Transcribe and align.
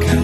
가까 0.00 0.21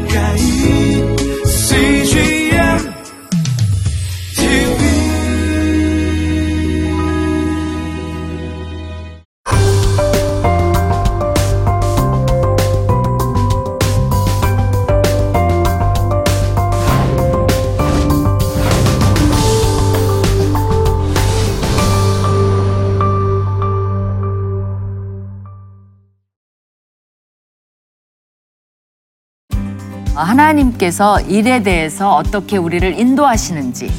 하나님께서 30.49 31.21
일에 31.21 31.63
대해서 31.63 32.15
어떻게 32.15 32.57
우리를 32.57 32.99
인도하시는지, 32.99 33.93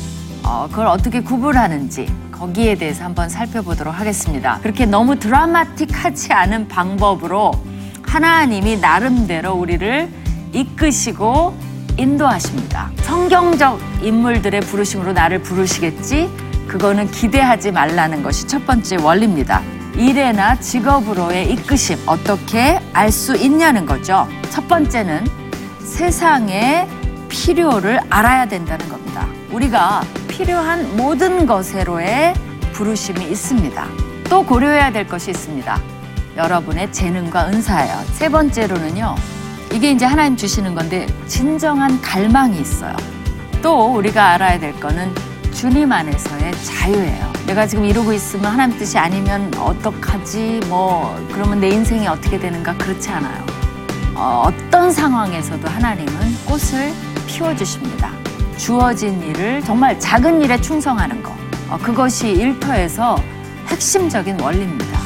어, 0.43 0.67
그걸 0.69 0.87
어떻게 0.87 1.21
구분하는지 1.21 2.11
거기에 2.31 2.75
대해서 2.75 3.03
한번 3.03 3.29
살펴보도록 3.29 3.99
하겠습니다. 3.99 4.59
그렇게 4.61 4.85
너무 4.85 5.19
드라마틱하지 5.19 6.33
않은 6.33 6.67
방법으로 6.67 7.51
하나님이 8.01 8.77
나름대로 8.77 9.53
우리를 9.53 10.09
이끄시고 10.53 11.55
인도하십니다. 11.97 12.91
성경적 13.01 13.79
인물들의 14.01 14.61
부르심으로 14.61 15.13
나를 15.13 15.43
부르시겠지? 15.43 16.29
그거는 16.67 17.11
기대하지 17.11 17.71
말라는 17.71 18.23
것이 18.23 18.47
첫 18.47 18.65
번째 18.65 18.97
원리입니다. 18.97 19.61
일에나 19.95 20.59
직업으로의 20.59 21.51
이끄심 21.51 21.97
어떻게 22.05 22.79
알 22.93 23.11
수 23.11 23.35
있냐는 23.35 23.85
거죠. 23.85 24.27
첫 24.49 24.67
번째는 24.67 25.38
세상의 25.89 26.87
필요를 27.27 27.99
알아야 28.09 28.47
된다는 28.47 28.87
겁니다. 28.87 29.27
우리가 29.51 30.01
필요한 30.27 30.95
모든 30.95 31.45
것으로의 31.45 32.33
부르심이 32.73 33.25
있습니다. 33.25 33.87
또 34.29 34.45
고려해야 34.45 34.91
될 34.91 35.07
것이 35.07 35.31
있습니다. 35.31 35.81
여러분의 36.37 36.91
재능과 36.93 37.47
은사예요. 37.47 37.97
세 38.13 38.29
번째로는요. 38.29 39.15
이게 39.73 39.91
이제 39.91 40.05
하나님 40.05 40.37
주시는 40.37 40.75
건데 40.75 41.07
진정한 41.27 41.99
갈망이 42.01 42.59
있어요. 42.61 42.95
또 43.61 43.93
우리가 43.93 44.33
알아야 44.33 44.59
될 44.59 44.79
거는 44.79 45.13
주님 45.51 45.91
안에서의 45.91 46.53
자유예요. 46.63 47.33
내가 47.47 47.65
지금 47.65 47.83
이러고 47.83 48.13
있으면 48.13 48.45
하나님 48.45 48.77
뜻이 48.77 48.97
아니면 48.97 49.51
어떡하지? 49.55 50.61
뭐 50.67 51.19
그러면 51.33 51.59
내 51.59 51.69
인생이 51.69 52.07
어떻게 52.07 52.39
되는가 52.39 52.77
그렇지 52.77 53.09
않아요. 53.09 53.58
어, 54.19 54.43
어떤 54.47 54.91
상황에서도 54.91 55.65
하나님은 55.65 56.13
꽃을 56.45 56.93
피워주십니다. 57.25 58.11
주어진 58.57 59.23
일을 59.23 59.61
정말 59.63 59.97
작은 59.97 60.41
일에 60.41 60.59
충성하는 60.59 61.23
것. 61.23 61.31
어, 61.69 61.77
그것이 61.77 62.27
일터에서 62.27 63.17
핵심적인 63.67 64.41
원리입니다. 64.41 64.99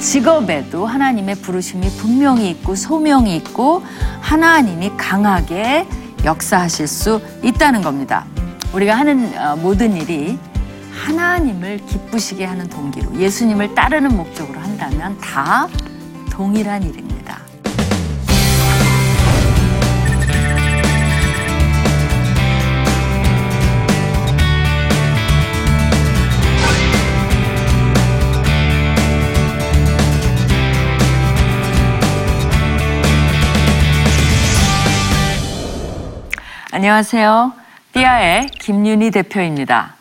직업에도 0.00 0.84
하나님의 0.84 1.36
부르심이 1.36 1.88
분명히 1.96 2.50
있고 2.50 2.74
소명이 2.74 3.34
있고 3.36 3.82
하나님이 4.20 4.92
강하게 4.98 5.88
역사하실 6.22 6.86
수 6.86 7.22
있다는 7.42 7.80
겁니다. 7.80 8.26
우리가 8.74 8.94
하는 8.94 9.32
어, 9.38 9.56
모든 9.56 9.96
일이 9.96 10.38
하나님을 10.92 11.78
기쁘시게 11.86 12.44
하는 12.44 12.68
동기로 12.68 13.18
예수님을 13.18 13.74
따르는 13.74 14.14
목적으로 14.14 14.60
한다면 14.60 15.16
다 15.20 15.68
동일한 16.30 16.82
일입니다. 16.82 17.11
안녕하세요. 36.82 37.52
띠아의 37.92 38.46
김윤희 38.58 39.12
대표입니다. 39.12 39.94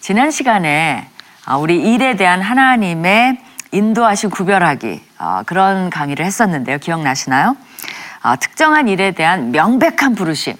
지난 0.00 0.32
시간에 0.32 1.08
아, 1.46 1.58
우리 1.58 1.80
일에 1.80 2.16
대한 2.16 2.42
하나님의 2.42 3.38
인도하신 3.70 4.30
구별하기 4.30 5.00
아, 5.16 5.44
그런 5.46 5.90
강의를 5.90 6.26
했었는데요. 6.26 6.78
기억나시나요? 6.78 7.56
아, 8.20 8.34
특정한 8.34 8.88
일에 8.88 9.12
대한 9.12 9.52
명백한 9.52 10.16
부르심 10.16 10.56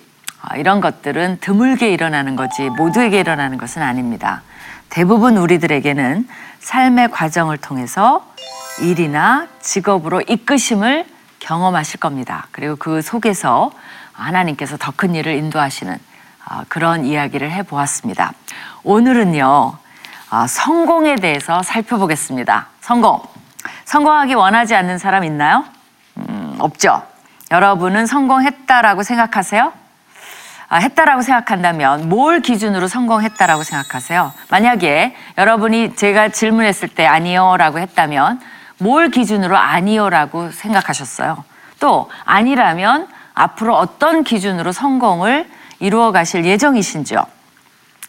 이런 0.55 0.81
것들은 0.81 1.39
드물게 1.41 1.93
일어나는 1.93 2.37
거지 2.37 2.71
모두에게 2.71 3.19
일어나는 3.19 3.59
것은 3.59 3.83
아닙니다. 3.83 4.43
대부분 4.91 5.37
우리들에게는 5.37 6.29
삶의 6.61 7.11
과정을 7.11 7.59
통해서 7.59 8.25
일이나 8.81 9.49
직업으로 9.61 10.21
이끄심을 10.21 11.05
경험하실 11.41 11.99
겁니다. 11.99 12.47
그리고 12.53 12.77
그 12.77 13.03
속에서 13.03 13.73
하나님께서 14.15 14.77
더 14.77 14.93
큰 14.97 15.15
일을 15.15 15.35
인도하시는 15.35 15.99
아, 16.47 16.65
그런 16.69 17.05
이야기를 17.05 17.51
해보았습니다. 17.51 18.33
오늘은요, 18.85 19.77
아, 20.31 20.47
성공에 20.47 21.17
대해서 21.17 21.63
살펴보겠습니다. 21.63 22.67
성공. 22.81 23.23
성공하기 23.87 24.35
원하지 24.35 24.75
않는 24.75 24.99
사람 24.99 25.25
있나요? 25.25 25.65
음, 26.19 26.57
없죠. 26.59 27.03
여러분은 27.51 28.07
성공했다라고 28.07 29.03
생각하세요? 29.03 29.73
아, 30.69 30.77
했다라고 30.79 31.23
생각한다면 31.23 32.09
뭘 32.09 32.41
기준으로 32.41 32.89
성공했다라고 32.89 33.63
생각하세요? 33.63 34.33
만약에 34.51 35.15
여러분이 35.39 35.97
제가 35.97 36.29
질문했을 36.29 36.89
때 36.89 37.07
아니요라고 37.07 37.79
했다면 37.79 38.41
뭘 38.79 39.11
기준으로 39.11 39.57
아니요라고 39.57 40.51
생각하셨어요? 40.51 41.45
또 41.81 42.11
아니라면 42.25 43.09
앞으로 43.35 43.77
어떤 43.77 44.25
기준으로 44.25 44.73
성공을 44.73 45.51
이루어 45.81 46.13
가실 46.13 46.45
예정이신지요? 46.45 47.25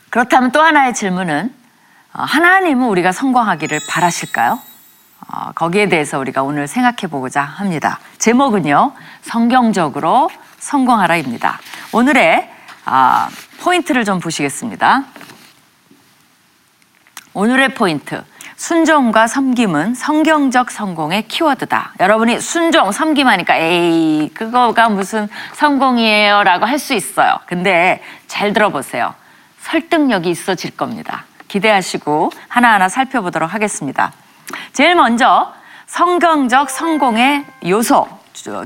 그렇다면 0.09 0.51
또 0.51 0.61
하나의 0.61 0.93
질문은 0.93 1.53
어, 2.13 2.21
하나님은 2.23 2.87
우리가 2.87 3.11
성공하기를 3.11 3.81
바라실까요? 3.89 4.59
어, 5.27 5.51
거기에 5.53 5.89
대해서 5.89 6.19
우리가 6.19 6.43
오늘 6.43 6.67
생각해 6.67 7.09
보고자 7.09 7.41
합니다. 7.41 7.99
제목은요, 8.19 8.93
성경적으로 9.21 10.29
성공하라입니다. 10.59 11.59
오늘의 11.91 12.51
아, 12.85 13.29
포인트를 13.59 14.05
좀 14.05 14.19
보시겠습니다. 14.19 15.03
오늘의 17.33 17.73
포인트. 17.73 18.23
순종과 18.55 19.27
섬김은 19.27 19.95
성경적 19.95 20.71
성공의 20.71 21.27
키워드다. 21.27 21.93
여러분이 21.99 22.39
순종, 22.39 22.91
섬김하니까 22.91 23.55
에이, 23.57 24.31
그거가 24.33 24.89
무슨 24.89 25.27
성공이에요 25.53 26.43
라고 26.43 26.65
할 26.65 26.79
수 26.79 26.93
있어요. 26.93 27.39
근데 27.47 28.01
잘 28.27 28.53
들어보세요. 28.53 29.13
설득력이 29.61 30.29
있어질 30.29 30.77
겁니다. 30.77 31.25
기대하시고 31.47 32.31
하나하나 32.47 32.89
살펴보도록 32.89 33.53
하겠습니다. 33.53 34.11
제일 34.73 34.95
먼저 34.95 35.53
성경적 35.87 36.69
성공의 36.69 37.45
요소 37.65 38.07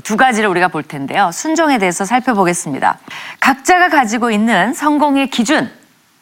두 0.02 0.16
가지를 0.16 0.48
우리가 0.50 0.68
볼 0.68 0.82
텐데요. 0.82 1.30
순종에 1.32 1.78
대해서 1.78 2.04
살펴보겠습니다. 2.04 2.98
각자가 3.38 3.88
가지고 3.88 4.30
있는 4.30 4.74
성공의 4.74 5.30
기준, 5.30 5.70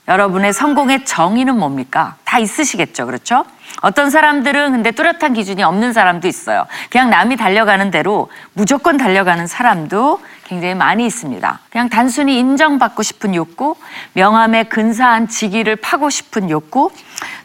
여러분의 0.09 0.53
성공의 0.55 1.05
정의는 1.05 1.59
뭡니까? 1.59 2.17
다 2.25 2.39
있으시겠죠. 2.39 3.05
그렇죠? 3.07 3.45
어떤 3.83 4.09
사람들은 4.11 4.73
근데 4.73 4.91
뚜렷한 4.91 5.35
기준이 5.35 5.63
없는 5.63 5.93
사람도 5.93 6.27
있어요. 6.27 6.67
그냥 6.91 7.11
남이 7.11 7.37
달려가는 7.37 7.91
대로 7.91 8.31
무조건 8.55 8.97
달려가는 8.97 9.47
사람도 9.47 10.21
굉장히 10.45 10.75
많이 10.75 11.05
있습니다. 11.07 11.61
그냥 11.71 11.91
단순히 11.91 12.39
인정받고 12.39 13.03
싶은 13.03 13.35
욕구, 13.35 13.77
명함에 14.15 14.65
근사한 14.65 15.29
직위를 15.29 15.77
파고 15.77 16.09
싶은 16.09 16.49
욕구, 16.49 16.91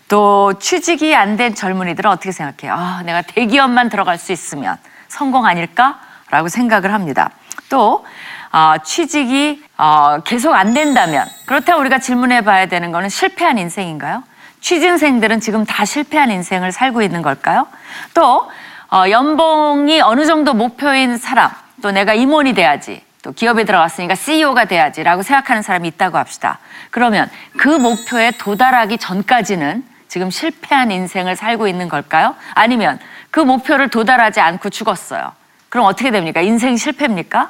또 0.08 0.54
취직이 0.60 1.14
안 1.16 1.36
된 1.36 1.56
젊은이들은 1.56 2.10
어떻게 2.10 2.32
생각해요? 2.32 2.74
아, 2.78 3.02
내가 3.04 3.22
대기업만 3.24 3.90
들어갈 3.90 4.18
수 4.18 4.32
있으면 4.32 4.78
성공 5.10 5.46
아닐까? 5.46 6.00
라고 6.30 6.48
생각을 6.48 6.94
합니다. 6.94 7.30
또 7.70 8.06
어, 8.54 8.76
취직이 8.84 9.64
어, 9.78 10.20
계속 10.24 10.54
안 10.54 10.76
된다면 10.76 11.28
그렇다면 11.46 11.82
우리가 11.82 11.98
질문해 11.98 12.42
봐야 12.42 12.68
되는 12.68 12.92
거는 12.92 13.10
실패한 13.10 13.58
인생인가요? 13.58 14.24
취준생들은 14.62 15.40
지금 15.40 15.66
다 15.66 15.84
실패한 15.84 16.30
인생을 16.30 16.72
살고 16.72 17.02
있는 17.02 17.24
걸까요? 17.24 17.68
또 18.14 18.50
어, 18.92 19.10
연봉이 19.10 20.00
어느 20.02 20.26
정도 20.28 20.54
목표인 20.54 21.18
사람 21.18 21.50
또 21.82 21.90
내가 21.90 22.14
임원이 22.14 22.54
돼야지 22.54 23.02
또 23.24 23.32
기업에 23.32 23.66
들어갔으니까 23.66 24.14
CEO가 24.14 24.66
돼야지라고 24.66 25.24
생각하는 25.24 25.64
사람이 25.64 25.88
있다고 25.88 26.20
합시다. 26.20 26.60
그러면 26.92 27.30
그 27.58 27.68
목표에 27.68 28.32
도달하기 28.32 29.00
전까지는 29.00 29.84
지금 30.08 30.30
실패한 30.30 30.92
인생을 30.92 31.36
살고 31.36 31.68
있는 31.68 31.90
걸까요? 31.90 32.36
아니면 32.54 33.00
그 33.32 33.40
목표를 33.40 33.90
도달하지 33.90 34.42
않고 34.42 34.70
죽었어요. 34.70 35.32
그럼 35.70 35.88
어떻게 35.88 36.12
됩니까? 36.12 36.42
인생 36.42 36.78
실패입니까? 36.78 37.50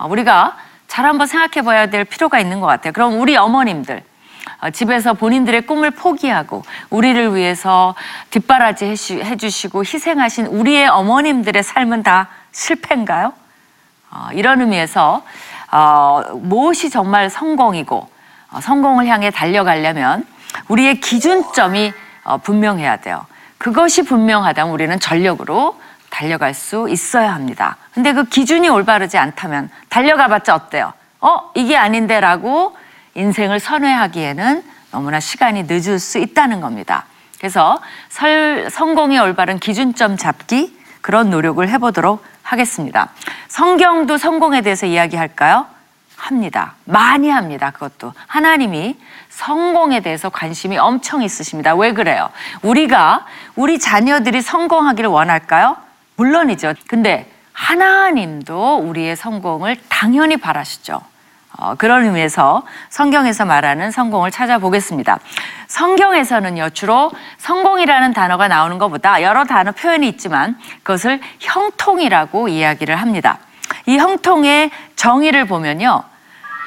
어, 0.00 0.06
우리가 0.08 0.56
잘 0.88 1.04
한번 1.04 1.26
생각해 1.26 1.64
봐야 1.64 1.86
될 1.86 2.04
필요가 2.04 2.40
있는 2.40 2.58
것 2.58 2.66
같아요. 2.66 2.92
그럼 2.92 3.20
우리 3.20 3.36
어머님들 3.36 4.02
어, 4.62 4.70
집에서 4.70 5.12
본인들의 5.12 5.66
꿈을 5.66 5.90
포기하고 5.90 6.62
우리를 6.88 7.34
위해서 7.36 7.94
뒷바라지 8.30 8.86
해주시고 9.22 9.80
희생하신 9.80 10.46
우리의 10.46 10.88
어머님들의 10.88 11.62
삶은 11.62 12.02
다 12.02 12.28
실패인가요? 12.50 13.34
어, 14.10 14.28
이런 14.32 14.62
의미에서 14.62 15.22
어, 15.70 16.22
무엇이 16.34 16.88
정말 16.88 17.28
성공이고 17.28 18.08
어, 18.52 18.60
성공을 18.60 19.06
향해 19.06 19.30
달려가려면 19.30 20.26
우리의 20.68 21.00
기준점이 21.00 21.92
어, 22.24 22.38
분명해야 22.38 22.96
돼요. 22.96 23.26
그것이 23.58 24.02
분명하다면 24.02 24.72
우리는 24.72 24.98
전력으로 24.98 25.78
달려갈 26.20 26.52
수 26.52 26.86
있어야 26.90 27.32
합니다. 27.32 27.78
근데 27.94 28.12
그 28.12 28.24
기준이 28.24 28.68
올바르지 28.68 29.16
않다면 29.16 29.70
달려가봤자 29.88 30.54
어때요? 30.54 30.92
어 31.22 31.50
이게 31.54 31.78
아닌데라고 31.78 32.76
인생을 33.14 33.58
선회하기에는 33.58 34.62
너무나 34.90 35.18
시간이 35.18 35.62
늦을 35.62 35.98
수 35.98 36.18
있다는 36.18 36.60
겁니다. 36.60 37.06
그래서 37.38 37.80
설, 38.10 38.68
성공의 38.70 39.18
올바른 39.18 39.58
기준점 39.58 40.18
잡기 40.18 40.78
그런 41.00 41.30
노력을 41.30 41.66
해보도록 41.66 42.22
하겠습니다. 42.42 43.08
성경도 43.48 44.18
성공에 44.18 44.60
대해서 44.60 44.84
이야기할까요? 44.84 45.66
합니다. 46.16 46.74
많이 46.84 47.30
합니다. 47.30 47.70
그것도. 47.70 48.12
하나님이 48.26 48.98
성공에 49.30 50.00
대해서 50.00 50.28
관심이 50.28 50.76
엄청 50.76 51.22
있으십니다. 51.22 51.74
왜 51.74 51.94
그래요? 51.94 52.28
우리가 52.60 53.24
우리 53.56 53.78
자녀들이 53.78 54.42
성공하기를 54.42 55.08
원할까요? 55.08 55.78
물론이죠. 56.20 56.74
근데 56.86 57.26
하나님도 57.54 58.76
우리의 58.76 59.16
성공을 59.16 59.76
당연히 59.88 60.36
바라시죠. 60.36 61.00
어, 61.58 61.74
그런 61.76 62.04
의미에서 62.04 62.62
성경에서 62.90 63.46
말하는 63.46 63.90
성공을 63.90 64.30
찾아보겠습니다. 64.30 65.18
성경에서는요, 65.66 66.70
주로 66.70 67.10
성공이라는 67.38 68.12
단어가 68.12 68.48
나오는 68.48 68.78
것보다 68.78 69.22
여러 69.22 69.44
단어 69.44 69.72
표현이 69.72 70.06
있지만 70.08 70.58
그것을 70.82 71.20
형통이라고 71.40 72.48
이야기를 72.48 72.96
합니다. 72.96 73.38
이 73.86 73.96
형통의 73.96 74.70
정의를 74.96 75.46
보면요, 75.46 76.02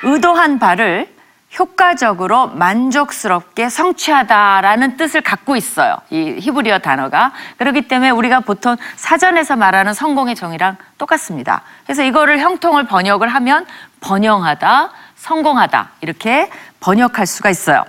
의도한 0.02 0.58
바를 0.58 1.13
효과적으로 1.58 2.48
만족스럽게 2.48 3.70
성취하다라는 3.70 4.98
뜻을 4.98 5.22
갖고 5.22 5.56
있어요. 5.56 5.98
이 6.10 6.38
히브리어 6.40 6.80
단어가. 6.80 7.32
그렇기 7.58 7.88
때문에 7.88 8.10
우리가 8.10 8.40
보통 8.40 8.76
사전에서 8.96 9.56
말하는 9.56 9.94
성공의 9.94 10.36
정의랑 10.36 10.78
똑같습니다. 10.98 11.62
그래서 11.86 12.04
이거를 12.04 12.40
형통을 12.40 12.86
번역을 12.86 13.28
하면 13.28 13.66
번영하다, 14.02 14.90
성공하다 15.16 15.90
이렇게 16.02 16.50
번역할 16.80 17.28
수가 17.28 17.50
있어요. 17.50 17.86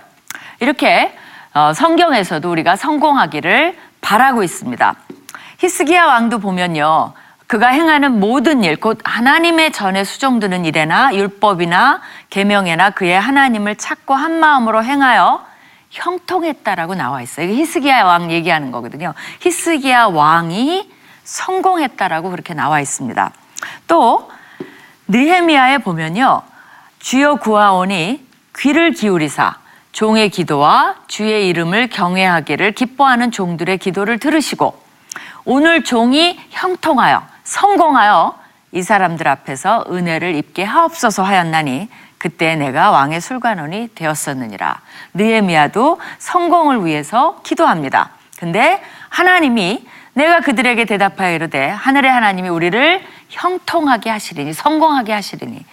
이렇게 0.60 1.16
어, 1.54 1.72
성경에서도 1.72 2.50
우리가 2.50 2.76
성공하기를 2.76 3.78
바라고 4.00 4.42
있습니다. 4.42 4.94
히스기야 5.58 6.04
왕도 6.04 6.40
보면요. 6.40 7.14
그가 7.46 7.68
행하는 7.68 8.20
모든 8.20 8.64
일, 8.64 8.76
곧 8.76 8.98
하나님의 9.04 9.72
전에 9.72 10.04
수종드는 10.04 10.64
일에나 10.64 11.14
율법이나 11.14 12.00
계명에나 12.30 12.90
그의 12.90 13.20
하나님을 13.20 13.76
찾고 13.76 14.14
한 14.14 14.40
마음으로 14.40 14.82
행하여 14.82 15.44
형통했다라고 15.90 16.94
나와 16.94 17.22
있어요. 17.22 17.46
이게 17.46 17.56
히스기야 17.56 18.04
왕 18.04 18.30
얘기하는 18.30 18.72
거거든요. 18.72 19.14
히스기야 19.40 20.06
왕이 20.06 20.90
성공했다라고 21.22 22.30
그렇게 22.30 22.54
나와 22.54 22.80
있습니다. 22.80 23.30
또 23.86 24.30
느헤미야에 25.08 25.78
보면요. 25.78 26.42
주여 26.98 27.36
구하오니 27.36 28.26
귀를 28.56 28.92
기울이사 28.92 29.56
종의 29.92 30.30
기도와 30.30 30.96
주의 31.06 31.46
이름을 31.48 31.88
경외하기를 31.88 32.72
기뻐하는 32.72 33.30
종들의 33.30 33.78
기도를 33.78 34.18
들으시고 34.18 34.82
오늘 35.44 35.84
종이 35.84 36.40
형통하여 36.50 37.33
성공하여 37.44 38.38
이 38.72 38.82
사람들 38.82 39.28
앞에서 39.28 39.84
은혜를 39.88 40.34
입게 40.34 40.64
하옵소서 40.64 41.22
하였나니 41.22 41.88
그때 42.18 42.56
내가 42.56 42.90
왕의 42.90 43.20
술관원이 43.20 43.90
되었었느니라. 43.94 44.80
느헤미야도 45.12 46.00
성공을 46.18 46.84
위해서 46.84 47.40
기도합니다. 47.44 48.10
근데 48.38 48.82
하나님이 49.10 49.86
내가 50.14 50.40
그들에게 50.40 50.86
대답하여 50.86 51.34
이르되 51.34 51.68
하늘의 51.68 52.10
하나님이 52.10 52.48
우리를 52.48 53.04
형통하게 53.28 54.10
하시리니 54.10 54.52
성공하게 54.54 55.12
하시리니 55.12 55.64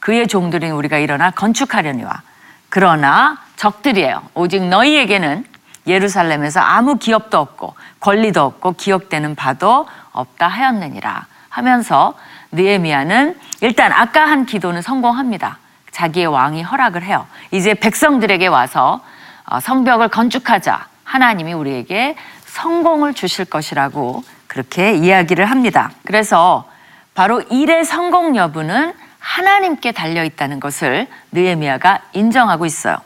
그의 0.00 0.28
종들인 0.28 0.72
우리가 0.72 0.98
일어나 0.98 1.30
건축하려니와 1.30 2.22
그러나 2.70 3.38
적들이에요. 3.56 4.22
오직 4.34 4.62
너희에게는 4.66 5.44
예루살렘에서 5.88 6.60
아무 6.60 6.96
기업도 6.96 7.38
없고 7.38 7.74
권리도 8.00 8.42
없고 8.42 8.72
기억되는 8.72 9.34
바도 9.34 9.86
없다 10.12 10.46
하였느니라 10.46 11.26
하면서 11.48 12.14
느헤미야는 12.52 13.38
일단 13.60 13.92
아까 13.92 14.22
한 14.22 14.46
기도는 14.46 14.82
성공합니다. 14.82 15.58
자기의 15.90 16.26
왕이 16.26 16.62
허락을 16.62 17.02
해요. 17.02 17.26
이제 17.50 17.74
백성들에게 17.74 18.46
와서 18.46 19.00
어, 19.44 19.60
성벽을 19.60 20.08
건축하자. 20.08 20.86
하나님이 21.04 21.54
우리에게 21.54 22.16
성공을 22.44 23.14
주실 23.14 23.46
것이라고 23.46 24.22
그렇게 24.46 24.94
이야기를 24.94 25.46
합니다. 25.46 25.90
그래서 26.04 26.68
바로 27.14 27.40
일의 27.50 27.84
성공 27.84 28.36
여부는 28.36 28.92
하나님께 29.18 29.92
달려 29.92 30.22
있다는 30.24 30.60
것을 30.60 31.06
느헤미야가 31.32 32.00
인정하고 32.12 32.66
있어요. 32.66 32.96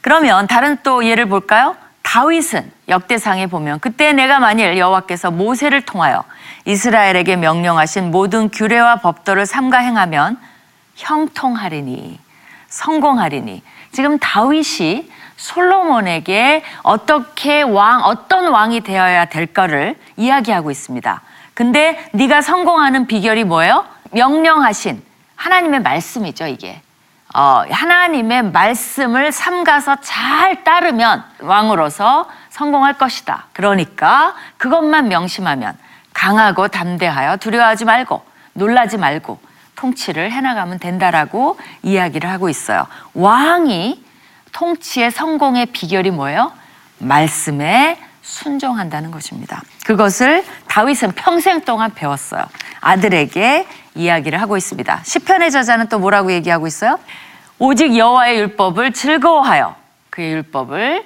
그러면 0.00 0.46
다른 0.46 0.78
또 0.82 1.04
예를 1.04 1.26
볼까요? 1.26 1.76
다윗은 2.08 2.72
역대상에 2.88 3.48
보면 3.48 3.80
그때 3.80 4.14
내가 4.14 4.38
만일 4.38 4.78
여호와께서 4.78 5.30
모세를 5.30 5.82
통하여 5.82 6.24
이스라엘에게 6.64 7.36
명령하신 7.36 8.10
모든 8.10 8.48
규례와 8.48 8.96
법도를 8.96 9.44
삼가 9.44 9.76
행하면 9.76 10.38
형통하리니 10.96 12.18
성공하리니 12.68 13.62
지금 13.92 14.18
다윗이 14.18 15.12
솔로몬에게 15.36 16.64
어떻게 16.82 17.60
왕 17.60 18.00
어떤 18.04 18.48
왕이 18.48 18.80
되어야 18.80 19.26
될까를 19.26 19.94
이야기하고 20.16 20.70
있습니다. 20.70 21.20
근데 21.52 22.08
네가 22.12 22.40
성공하는 22.40 23.06
비결이 23.06 23.44
뭐예요? 23.44 23.84
명령하신 24.12 25.02
하나님의 25.36 25.82
말씀이죠, 25.82 26.46
이게. 26.46 26.80
어, 27.34 27.62
하나님의 27.70 28.50
말씀을 28.50 29.32
삼가서 29.32 29.96
잘 30.00 30.64
따르면 30.64 31.24
왕으로서 31.40 32.28
성공할 32.50 32.94
것이다. 32.94 33.46
그러니까 33.52 34.34
그것만 34.56 35.08
명심하면 35.08 35.76
강하고 36.14 36.68
담대하여 36.68 37.36
두려워하지 37.36 37.84
말고 37.84 38.22
놀라지 38.54 38.96
말고 38.96 39.38
통치를 39.76 40.32
해나가면 40.32 40.78
된다라고 40.78 41.58
이야기를 41.82 42.28
하고 42.28 42.48
있어요. 42.48 42.86
왕이 43.14 44.04
통치의 44.52 45.10
성공의 45.12 45.66
비결이 45.66 46.10
뭐예요? 46.10 46.52
말씀에 46.98 47.98
순종한다는 48.22 49.10
것입니다. 49.10 49.62
그것을 49.86 50.44
다윗은 50.66 51.12
평생 51.12 51.60
동안 51.60 51.94
배웠어요. 51.94 52.44
아들에게 52.80 53.66
이야기를 53.94 54.40
하고 54.40 54.56
있습니다. 54.56 55.00
시편의 55.04 55.50
저자는 55.50 55.88
또 55.88 55.98
뭐라고 55.98 56.32
얘기하고 56.32 56.66
있어요? 56.66 56.98
오직 57.58 57.96
여호와의 57.96 58.38
율법을 58.38 58.92
즐거워하여 58.92 59.74
그의 60.10 60.32
율법을 60.32 61.04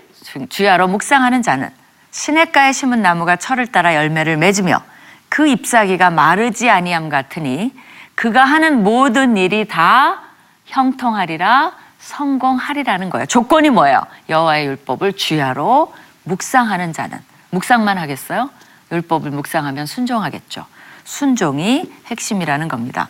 주야로 0.48 0.88
묵상하는 0.88 1.42
자는 1.42 1.70
시냇가에 2.10 2.72
심은 2.72 3.02
나무가 3.02 3.36
철을 3.36 3.66
따라 3.68 3.94
열매를 3.94 4.36
맺으며 4.36 4.82
그 5.28 5.46
잎사귀가 5.46 6.10
마르지 6.10 6.68
아니함 6.68 7.08
같으니 7.08 7.72
그가 8.14 8.44
하는 8.44 8.82
모든 8.82 9.36
일이 9.36 9.66
다 9.66 10.20
형통하리라 10.66 11.72
성공하리라는 11.98 13.10
거예요. 13.10 13.26
조건이 13.26 13.70
뭐예요? 13.70 14.02
여호와의 14.28 14.66
율법을 14.66 15.14
주야로 15.14 15.94
묵상하는 16.24 16.92
자는 16.92 17.18
묵상만 17.50 17.96
하겠어요? 17.96 18.50
율법을 18.90 19.30
묵상하면 19.30 19.86
순종하겠죠. 19.86 20.66
순종이 21.04 21.90
핵심이라는 22.06 22.68
겁니다. 22.68 23.08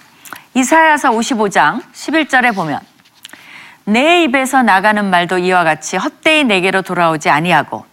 이사야서 0.55 1.11
55장 1.11 1.83
11절에 1.93 2.55
보면 2.55 2.81
내 3.85 4.23
입에서 4.25 4.63
나가는 4.63 5.05
말도 5.05 5.39
이와 5.39 5.65
같이 5.65 5.97
헛되이 5.97 6.45
내게로 6.45 6.83
돌아오지 6.83 7.31
아니하고 7.31 7.85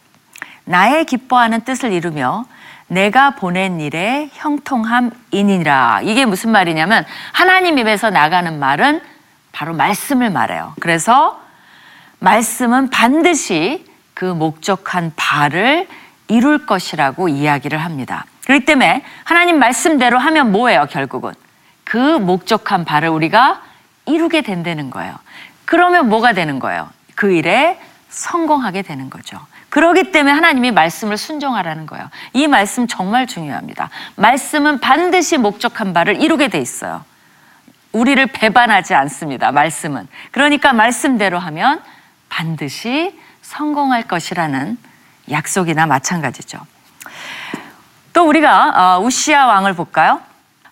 나의 0.65 1.05
기뻐하는 1.05 1.61
뜻을 1.61 1.91
이루며 1.91 2.45
내가 2.87 3.31
보낸 3.31 3.79
일에 3.79 4.29
형통함이니라. 4.33 6.01
이게 6.03 6.25
무슨 6.25 6.51
말이냐면 6.51 7.05
하나님 7.31 7.77
입에서 7.77 8.09
나가는 8.09 8.59
말은 8.59 9.01
바로 9.51 9.73
말씀을 9.73 10.31
말해요. 10.31 10.73
그래서 10.79 11.39
말씀은 12.19 12.89
반드시 12.89 13.85
그 14.13 14.25
목적한 14.25 15.13
바를 15.15 15.87
이룰 16.27 16.65
것이라고 16.65 17.29
이야기를 17.29 17.77
합니다. 17.79 18.25
그렇기 18.49 18.65
때문에 18.65 19.03
하나님 19.25 19.59
말씀대로 19.59 20.17
하면 20.17 20.51
뭐예요, 20.51 20.87
결국은? 20.89 21.35
그 21.83 21.97
목적한 21.97 22.83
바를 22.83 23.09
우리가 23.09 23.61
이루게 24.07 24.41
된다는 24.41 24.89
거예요. 24.89 25.13
그러면 25.65 26.09
뭐가 26.09 26.33
되는 26.33 26.57
거예요? 26.57 26.89
그 27.13 27.31
일에 27.31 27.79
성공하게 28.09 28.81
되는 28.81 29.11
거죠. 29.11 29.39
그러기 29.69 30.11
때문에 30.11 30.33
하나님이 30.33 30.71
말씀을 30.71 31.15
순종하라는 31.15 31.85
거예요. 31.85 32.09
이 32.33 32.47
말씀 32.47 32.87
정말 32.87 33.27
중요합니다. 33.27 33.91
말씀은 34.15 34.79
반드시 34.79 35.37
목적한 35.37 35.93
바를 35.93 36.19
이루게 36.19 36.47
돼 36.47 36.57
있어요. 36.59 37.05
우리를 37.91 38.25
배반하지 38.25 38.95
않습니다. 38.95 39.51
말씀은. 39.51 40.07
그러니까 40.31 40.73
말씀대로 40.73 41.37
하면 41.37 41.83
반드시 42.29 43.15
성공할 43.43 44.07
것이라는 44.07 44.75
약속이나 45.29 45.85
마찬가지죠. 45.85 46.57
또 48.19 48.27
우리가 48.27 48.73
어, 48.75 48.99
우시아 49.01 49.45
왕을 49.45 49.75
볼까요? 49.75 50.19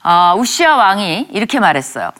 어, 0.03 0.35
우시아 0.37 0.75
왕이 0.75 1.29
이렇게 1.31 1.61
말했어요. 1.61 2.11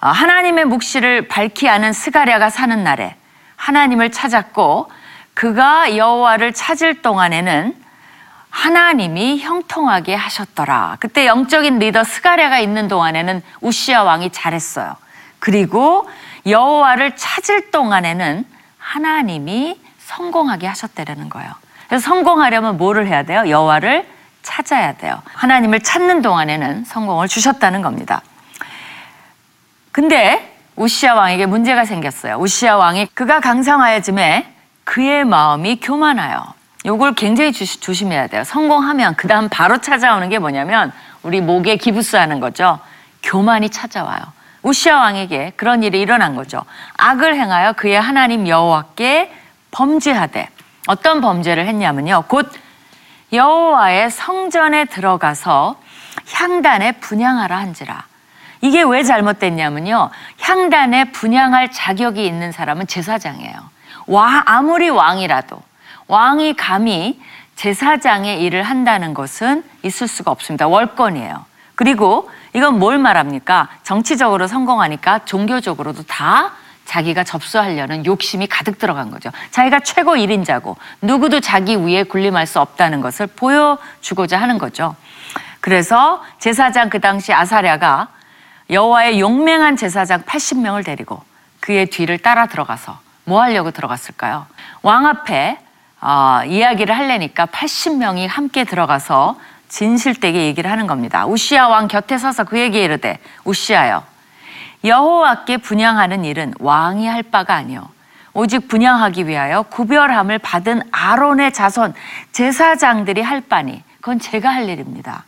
어, 0.00 0.06
하나님의 0.06 0.64
묵시를 0.66 1.26
밝히 1.26 1.68
아는 1.68 1.92
스가랴가 1.92 2.50
사는 2.50 2.84
날에 2.84 3.16
하나님을 3.56 4.12
찾았고 4.12 4.88
그가 5.34 5.96
여호와를 5.96 6.54
찾을 6.54 7.02
동안에는 7.02 7.74
하나님이 8.48 9.40
형통하게 9.40 10.14
하셨더라. 10.14 10.98
그때 11.00 11.26
영적인 11.26 11.80
리더 11.80 12.04
스가랴가 12.04 12.60
있는 12.60 12.86
동안에는 12.86 13.42
우시아 13.62 14.04
왕이 14.04 14.30
잘했어요. 14.30 14.94
그리고 15.40 16.08
여호와를 16.46 17.16
찾을 17.16 17.72
동안에는 17.72 18.44
하나님이 18.78 19.80
성공하게 19.98 20.68
하셨다라는 20.68 21.28
거예요. 21.28 21.50
그래서 21.88 22.08
성공하려면 22.08 22.76
뭐를 22.76 23.08
해야 23.08 23.24
돼요? 23.24 23.48
여호와를 23.48 24.14
찾아야 24.50 24.92
돼요. 24.96 25.20
하나님을 25.34 25.80
찾는 25.80 26.22
동안에는 26.22 26.84
성공을 26.84 27.26
주셨다는 27.26 27.82
겁니다. 27.82 28.22
근데 29.90 30.54
우시아 30.76 31.14
왕에게 31.14 31.46
문제가 31.46 31.84
생겼어요. 31.84 32.36
우시아 32.36 32.76
왕이 32.76 33.06
그가 33.14 33.40
강성하여짐에 33.40 34.46
그의 34.84 35.24
마음이 35.24 35.80
교만하여. 35.80 36.54
요걸 36.84 37.14
굉장히 37.16 37.50
주시- 37.52 37.80
조심해야 37.80 38.28
돼요. 38.28 38.44
성공하면 38.44 39.16
그 39.16 39.26
다음 39.26 39.48
바로 39.48 39.78
찾아오는 39.78 40.28
게 40.28 40.38
뭐냐면 40.38 40.92
우리 41.24 41.40
목에 41.40 41.76
기부스 41.76 42.14
하는 42.14 42.38
거죠. 42.38 42.78
교만이 43.24 43.70
찾아와요. 43.70 44.20
우시아 44.62 44.96
왕에게 45.00 45.54
그런 45.56 45.82
일이 45.82 46.00
일어난 46.00 46.36
거죠. 46.36 46.62
악을 46.98 47.34
행하여 47.34 47.72
그의 47.72 48.00
하나님 48.00 48.46
여호와께 48.46 49.32
범죄하되 49.72 50.48
어떤 50.86 51.20
범죄를 51.20 51.66
했냐면요. 51.66 52.24
곧 52.28 52.48
여호와의 53.36 54.10
성전에 54.10 54.86
들어가서 54.86 55.76
향단에 56.32 56.92
분양하라 56.92 57.56
한지라. 57.56 58.04
이게 58.62 58.82
왜 58.82 59.02
잘못됐냐면요. 59.02 60.10
향단에 60.40 61.12
분양할 61.12 61.70
자격이 61.70 62.26
있는 62.26 62.52
사람은 62.52 62.86
제사장이에요. 62.86 63.54
와, 64.06 64.42
아무리 64.46 64.88
왕이라도 64.88 65.60
왕이 66.08 66.54
감히 66.54 67.20
제사장의 67.56 68.42
일을 68.42 68.62
한다는 68.62 69.14
것은 69.14 69.64
있을 69.82 70.08
수가 70.08 70.30
없습니다. 70.30 70.66
월권이에요. 70.68 71.44
그리고 71.74 72.30
이건 72.54 72.78
뭘 72.78 72.98
말합니까? 72.98 73.68
정치적으로 73.82 74.46
성공하니까 74.46 75.20
종교적으로도 75.26 76.04
다 76.04 76.52
자기가 76.96 77.24
접수하려는 77.24 78.06
욕심이 78.06 78.46
가득 78.46 78.78
들어간 78.78 79.10
거죠. 79.10 79.30
자기가 79.50 79.80
최고 79.80 80.12
1인자고 80.12 80.76
누구도 81.02 81.40
자기 81.40 81.76
위에 81.76 82.04
군림할 82.04 82.46
수 82.46 82.58
없다는 82.58 83.02
것을 83.02 83.26
보여주고자 83.26 84.40
하는 84.40 84.56
거죠. 84.56 84.96
그래서 85.60 86.24
제사장 86.38 86.88
그 86.88 87.00
당시 87.00 87.34
아사랴가 87.34 88.08
여호와의 88.70 89.20
용맹한 89.20 89.76
제사장 89.76 90.22
80명을 90.22 90.84
데리고 90.86 91.22
그의 91.60 91.86
뒤를 91.86 92.18
따라 92.18 92.46
들어가서 92.46 92.98
뭐 93.24 93.42
하려고 93.42 93.72
들어갔을까요? 93.72 94.46
왕 94.82 95.06
앞에 95.06 95.58
어, 96.00 96.40
이야기를 96.46 96.96
하려니까 96.96 97.46
80명이 97.46 98.26
함께 98.26 98.64
들어가서 98.64 99.38
진실되게 99.68 100.46
얘기를 100.46 100.70
하는 100.70 100.86
겁니다. 100.86 101.26
우시아 101.26 101.68
왕 101.68 101.88
곁에 101.88 102.16
서서 102.16 102.44
그에게 102.44 102.82
이르되 102.84 103.18
우시아여 103.44 104.15
여호와께 104.86 105.58
분양하는 105.58 106.24
일은 106.24 106.54
왕이 106.60 107.06
할 107.06 107.22
바가 107.22 107.54
아니요 107.54 107.88
오직 108.32 108.68
분양하기 108.68 109.26
위하여 109.26 109.62
구별함을 109.62 110.38
받은 110.38 110.82
아론의 110.92 111.52
자손 111.52 111.94
제사장들이 112.32 113.22
할 113.22 113.40
바니 113.40 113.82
그건 114.00 114.20
제가 114.20 114.50
할 114.50 114.68
일입니다. 114.68 115.24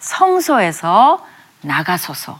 성소에서 0.00 1.24
나가소서 1.62 2.38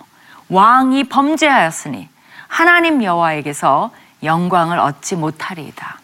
왕이 0.49 1.05
범죄하였으니 1.05 2.09
하나님 2.49 3.02
여호와에게서 3.02 3.93
영광을 4.25 4.79
얻지 4.79 5.17
못하리이다. 5.17 6.00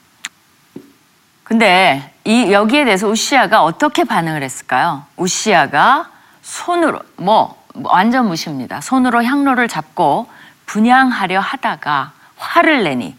근데 1.43 2.13
이 2.25 2.53
여기에 2.53 2.85
대해서 2.85 3.09
우시아가 3.09 3.63
어떻게 3.63 4.05
반응을 4.05 4.43
했을까요? 4.43 5.05
우시아가 5.17 6.11
손으로 6.43 7.01
뭐 7.17 7.63
완전 7.75 8.29
무시입니다. 8.29 8.81
손으로 8.81 9.23
향로를 9.23 9.69
잡고 9.69 10.29
분양하려 10.67 11.41
하다가 11.41 12.13
화를 12.37 12.85
내니 12.85 13.17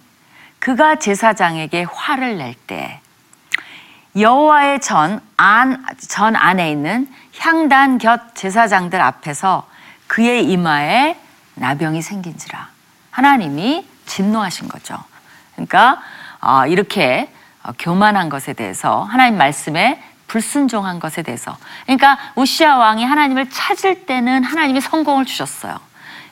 그가 0.59 0.95
제사장에게 0.95 1.85
화를 1.91 2.37
낼 2.37 2.55
때 2.67 3.01
여호와의 4.17 4.81
전, 4.81 5.21
안, 5.37 5.85
전 5.99 6.35
안에 6.35 6.71
있는 6.71 7.07
향단 7.37 7.99
곁 7.99 8.35
제사장들 8.35 8.99
앞에서 8.99 9.67
그의 10.07 10.45
이마에 10.45 11.19
나병이 11.55 12.01
생긴지라 12.01 12.69
하나님이 13.11 13.87
진노하신 14.05 14.69
거죠. 14.69 14.97
그러니까 15.53 16.01
어, 16.41 16.65
이렇게 16.65 17.31
어, 17.63 17.71
교만한 17.77 18.29
것에 18.29 18.53
대해서 18.53 19.03
하나님 19.03 19.37
말씀에 19.37 20.01
불순종한 20.27 20.99
것에 20.99 21.21
대해서 21.21 21.57
그러니까 21.83 22.17
우시아 22.35 22.77
왕이 22.77 23.05
하나님을 23.05 23.49
찾을 23.49 24.05
때는 24.05 24.43
하나님이 24.43 24.81
성공을 24.81 25.25
주셨어요. 25.25 25.79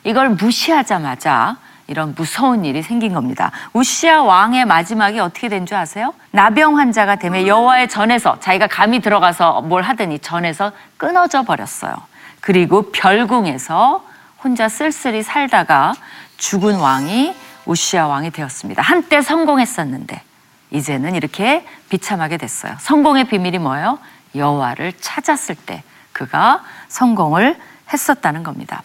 이걸 0.06 0.28
무시하자마자 0.30 1.56
이런 1.88 2.14
무서운 2.16 2.64
일이 2.64 2.80
생긴 2.82 3.12
겁니다. 3.12 3.50
우시아 3.72 4.22
왕의 4.22 4.64
마지막이 4.64 5.18
어떻게 5.18 5.48
된 5.48 5.66
줄 5.66 5.76
아세요? 5.76 6.14
나병 6.30 6.78
환자가 6.78 7.16
되며 7.16 7.44
여호와의 7.44 7.88
전에서 7.88 8.38
자기가 8.38 8.68
감히 8.68 9.00
들어가서 9.00 9.62
뭘 9.62 9.82
하더니 9.82 10.20
전에서 10.20 10.70
끊어져 10.96 11.42
버렸어요. 11.42 11.94
그리고 12.40 12.92
별궁에서 12.92 14.04
혼자 14.44 14.68
쓸쓸히 14.68 15.24
살다가 15.24 15.92
죽은 16.36 16.76
왕이 16.76 17.34
우시아 17.64 18.06
왕이 18.06 18.30
되었습니다. 18.30 18.82
한때 18.82 19.22
성공했었는데 19.22 20.22
이제는 20.70 21.16
이렇게 21.16 21.66
비참하게 21.88 22.36
됐어요. 22.36 22.76
성공의 22.78 23.24
비밀이 23.24 23.58
뭐예요? 23.58 23.98
여호와를 24.36 24.92
찾았을 25.00 25.56
때 25.56 25.82
그가 26.12 26.62
성공을 26.88 27.58
했었다는 27.92 28.44
겁니다. 28.44 28.82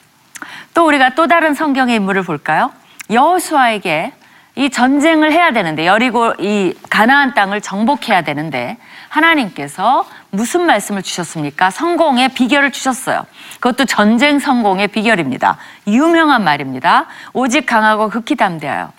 또 0.74 0.88
우리가 0.88 1.16
또 1.16 1.28
다른 1.28 1.54
성경의 1.54 1.96
인물을 1.98 2.24
볼까요? 2.24 2.72
여호수아에게 3.10 4.14
이 4.56 4.70
전쟁을 4.70 5.32
해야 5.32 5.52
되는데 5.52 5.88
여리고 5.88 6.34
이 6.40 6.74
가나안 6.90 7.34
땅을 7.34 7.62
정복해야 7.62 8.22
되는데 8.22 8.78
하나님께서 9.10 10.06
무슨 10.30 10.66
말씀을 10.66 11.04
주셨습니까? 11.04 11.70
성공의 11.70 12.30
비결을 12.30 12.72
주셨어요. 12.72 13.26
그것도 13.60 13.86
전쟁 13.86 14.40
성공의 14.40 14.90
비결입니다. 14.90 15.58
유명한 15.88 16.44
말입니다. 16.44 17.06
오직 17.34 17.66
강하고 17.66 18.10
극히 18.10 18.36
담대하여 18.36 18.92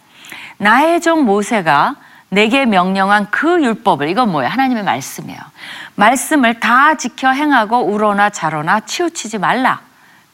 나의 0.57 1.01
종 1.01 1.25
모세가 1.25 1.97
내게 2.31 2.65
명령한 2.65 3.31
그 3.31 3.63
율법을 3.63 4.09
이건 4.09 4.33
뭐예요? 4.33 4.51
하나님의 4.51 4.85
말씀이에요. 4.85 5.39
말씀을 5.97 6.61
다 6.61 6.95
지켜 6.95 7.31
행하고 7.31 7.81
우러나 7.81 8.31
자로나 8.31 8.81
치우치지 8.81 9.37
말라. 9.37 9.81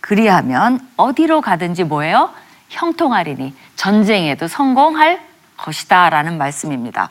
그리하면 0.09 0.81
어디로 0.97 1.43
가든지 1.43 1.85
뭐예요? 1.85 2.31
형통하리니 2.71 3.55
전쟁에도 3.77 4.49
성공할 4.49 5.21
것이다 5.59 6.09
라는 6.09 6.39
말씀입니다. 6.39 7.11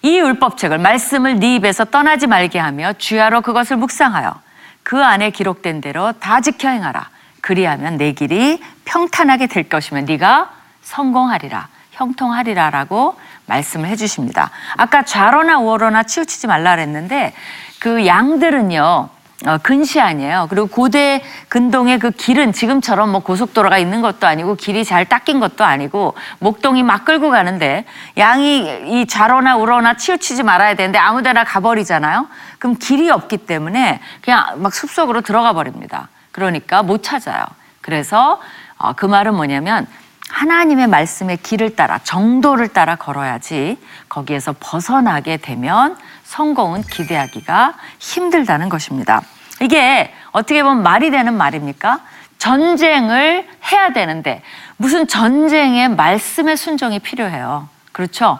이 0.00 0.16
율법책을 0.16 0.78
말씀을 0.78 1.38
네 1.38 1.56
입에서 1.56 1.84
떠나지 1.84 2.26
말게 2.26 2.58
하며 2.58 2.94
주야로 2.94 3.42
그것을 3.42 3.76
묵상하여 3.76 4.34
그 4.82 5.04
안에 5.04 5.28
기록된 5.28 5.82
대로 5.82 6.12
다 6.12 6.40
지켜 6.40 6.70
행하라. 6.70 7.10
그리하면 7.42 7.98
내 7.98 8.12
길이 8.12 8.62
평탄하게 8.86 9.48
될 9.48 9.68
것이면 9.68 10.06
네가 10.06 10.52
성공하리라. 10.84 11.68
형통하리라라고 11.90 13.14
말씀을 13.44 13.90
해주십니다. 13.90 14.50
아까 14.78 15.04
좌로나 15.04 15.58
우로나 15.58 16.04
치우치지 16.04 16.46
말라 16.46 16.76
그랬는데 16.76 17.34
그 17.78 18.06
양들은요 18.06 19.15
어, 19.44 19.58
근시 19.62 20.00
아니에요. 20.00 20.46
그리고 20.48 20.66
고대 20.66 21.22
근동의 21.48 21.98
그 21.98 22.10
길은 22.10 22.52
지금처럼 22.52 23.10
뭐 23.10 23.20
고속도로가 23.20 23.76
있는 23.76 24.00
것도 24.00 24.26
아니고 24.26 24.54
길이 24.54 24.82
잘 24.82 25.04
닦인 25.04 25.40
것도 25.40 25.62
아니고 25.62 26.14
목동이 26.38 26.82
막 26.82 27.04
끌고 27.04 27.30
가는데 27.30 27.84
양이 28.16 29.02
이 29.02 29.06
좌로나 29.06 29.56
우로나 29.56 29.94
치우치지 29.94 30.42
말아야 30.42 30.74
되는데 30.74 30.98
아무데나 30.98 31.44
가버리잖아요. 31.44 32.28
그럼 32.58 32.76
길이 32.78 33.10
없기 33.10 33.38
때문에 33.38 34.00
그냥 34.22 34.62
막 34.62 34.72
숲속으로 34.72 35.20
들어가 35.20 35.52
버립니다. 35.52 36.08
그러니까 36.32 36.82
못 36.82 37.02
찾아요. 37.02 37.44
그래서 37.82 38.40
어, 38.78 38.94
그 38.94 39.04
말은 39.04 39.34
뭐냐면 39.34 39.86
하나님의 40.28 40.88
말씀의 40.88 41.38
길을 41.38 41.76
따라 41.76 41.98
정도를 41.98 42.68
따라 42.68 42.96
걸어야지 42.96 43.78
거기에서 44.08 44.54
벗어나게 44.58 45.36
되면 45.36 45.96
성공은 46.24 46.82
기대하기가 46.82 47.74
힘들다는 47.98 48.68
것입니다. 48.68 49.22
이게 49.60 50.12
어떻게 50.32 50.62
보면 50.62 50.82
말이 50.82 51.10
되는 51.10 51.34
말입니까? 51.34 52.00
전쟁을 52.38 53.48
해야 53.72 53.92
되는데 53.92 54.42
무슨 54.76 55.06
전쟁에 55.06 55.88
말씀의 55.88 56.56
순종이 56.56 56.98
필요해요. 56.98 57.68
그렇죠? 57.92 58.38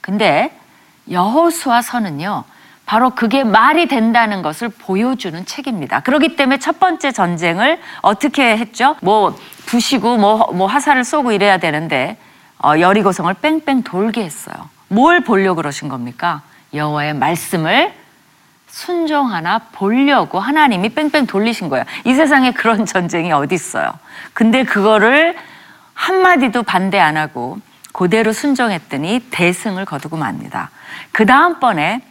근데 0.00 0.52
여호수아 1.10 1.80
선은요. 1.80 2.44
바로 2.90 3.10
그게 3.10 3.44
말이 3.44 3.86
된다는 3.86 4.42
것을 4.42 4.68
보여주는 4.68 5.46
책입니다. 5.46 6.00
그렇기 6.00 6.34
때문에 6.34 6.58
첫 6.58 6.80
번째 6.80 7.12
전쟁을 7.12 7.78
어떻게 8.02 8.56
했죠? 8.56 8.96
뭐 9.00 9.38
부시고 9.66 10.16
뭐, 10.16 10.50
뭐 10.52 10.66
화살을 10.66 11.04
쏘고 11.04 11.30
이래야 11.30 11.58
되는데 11.58 12.16
어, 12.58 12.80
여리고성을 12.80 13.32
뺑뺑 13.34 13.84
돌게 13.84 14.24
했어요. 14.24 14.68
뭘 14.88 15.22
보려고 15.22 15.54
그러신 15.54 15.88
겁니까? 15.88 16.42
여호와의 16.74 17.14
말씀을 17.14 17.92
순종하나 18.66 19.60
보려고 19.70 20.40
하나님이 20.40 20.88
뺑뺑 20.88 21.28
돌리신 21.28 21.68
거예요. 21.68 21.84
이 22.02 22.12
세상에 22.12 22.50
그런 22.50 22.86
전쟁이 22.90 23.30
어디 23.30 23.54
있어요? 23.54 23.92
근데 24.32 24.64
그거를 24.64 25.36
한마디도 25.94 26.64
반대 26.64 26.98
안 26.98 27.16
하고 27.16 27.60
그대로 27.92 28.32
순종했더니 28.32 29.26
대승을 29.30 29.84
거두고 29.84 30.16
맙니다. 30.16 30.70
그 31.12 31.24
다음번에 31.24 32.09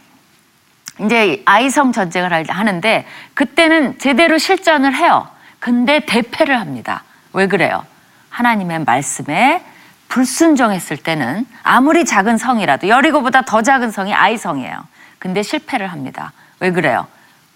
이제 1.04 1.42
아이성 1.46 1.92
전쟁을 1.92 2.32
할- 2.32 2.44
하는데 2.48 3.06
그때는 3.34 3.98
제대로 3.98 4.38
실전을 4.38 4.94
해요. 4.94 5.28
근데 5.58 6.00
대패를 6.00 6.58
합니다. 6.58 7.04
왜 7.32 7.46
그래요? 7.46 7.84
하나님의 8.30 8.84
말씀에 8.84 9.64
불순종했을 10.08 10.96
때는 10.96 11.46
아무리 11.62 12.04
작은 12.04 12.36
성이라도 12.38 12.88
여리고보다 12.88 13.42
더 13.42 13.62
작은 13.62 13.90
성이 13.90 14.12
아이성이에요. 14.12 14.84
근데 15.18 15.42
실패를 15.42 15.86
합니다. 15.88 16.32
왜 16.58 16.72
그래요? 16.72 17.06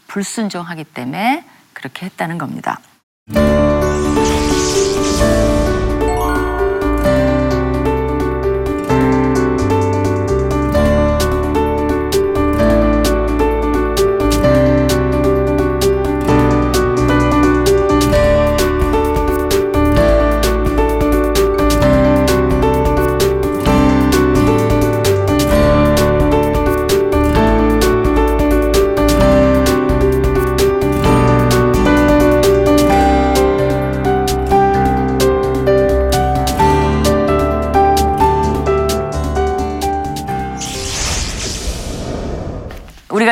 불순종하기 0.06 0.84
때문에 0.84 1.44
그렇게 1.72 2.06
했다는 2.06 2.38
겁니다. 2.38 2.78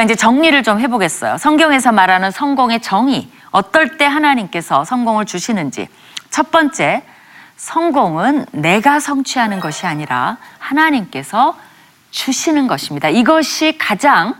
우리가 0.02 0.04
이제 0.04 0.14
정리를 0.14 0.62
좀 0.62 0.80
해보겠어요. 0.80 1.38
성경에서 1.38 1.92
말하는 1.92 2.30
성공의 2.30 2.80
정의, 2.80 3.28
어떨 3.50 3.96
때 3.98 4.04
하나님께서 4.04 4.84
성공을 4.84 5.26
주시는지. 5.26 5.88
첫 6.30 6.50
번째, 6.50 7.02
성공은 7.56 8.46
내가 8.52 9.00
성취하는 9.00 9.60
것이 9.60 9.86
아니라 9.86 10.38
하나님께서 10.58 11.56
주시는 12.10 12.66
것입니다. 12.66 13.08
이것이 13.08 13.78
가장 13.78 14.34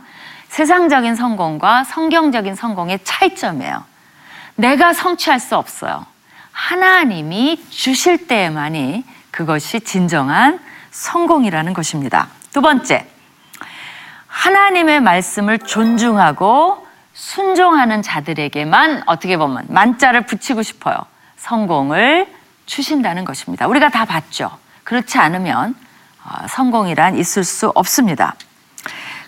세상적인 0.49 1.15
성공과 1.15 1.83
성경적인 1.83 2.55
성공의 2.55 2.99
차이점이에요. 3.03 3.83
내가 4.55 4.93
성취할 4.93 5.39
수 5.39 5.55
없어요. 5.55 6.05
하나님이 6.51 7.63
주실 7.69 8.27
때에만이 8.27 9.03
그것이 9.31 9.79
진정한 9.79 10.59
성공이라는 10.91 11.73
것입니다. 11.73 12.27
두 12.51 12.61
번째, 12.61 13.07
하나님의 14.33 14.99
말씀을 14.99 15.59
존중하고 15.59 16.87
순종하는 17.13 18.01
자들에게만 18.01 19.03
어떻게 19.05 19.37
보면 19.37 19.65
만자를 19.69 20.25
붙이고 20.25 20.63
싶어요. 20.63 20.95
성공을 21.37 22.27
주신다는 22.65 23.25
것입니다. 23.25 23.67
우리가 23.67 23.89
다 23.89 24.05
봤죠. 24.05 24.49
그렇지 24.83 25.19
않으면 25.19 25.75
어, 26.25 26.47
성공이란 26.47 27.15
있을 27.15 27.43
수 27.43 27.71
없습니다. 27.75 28.33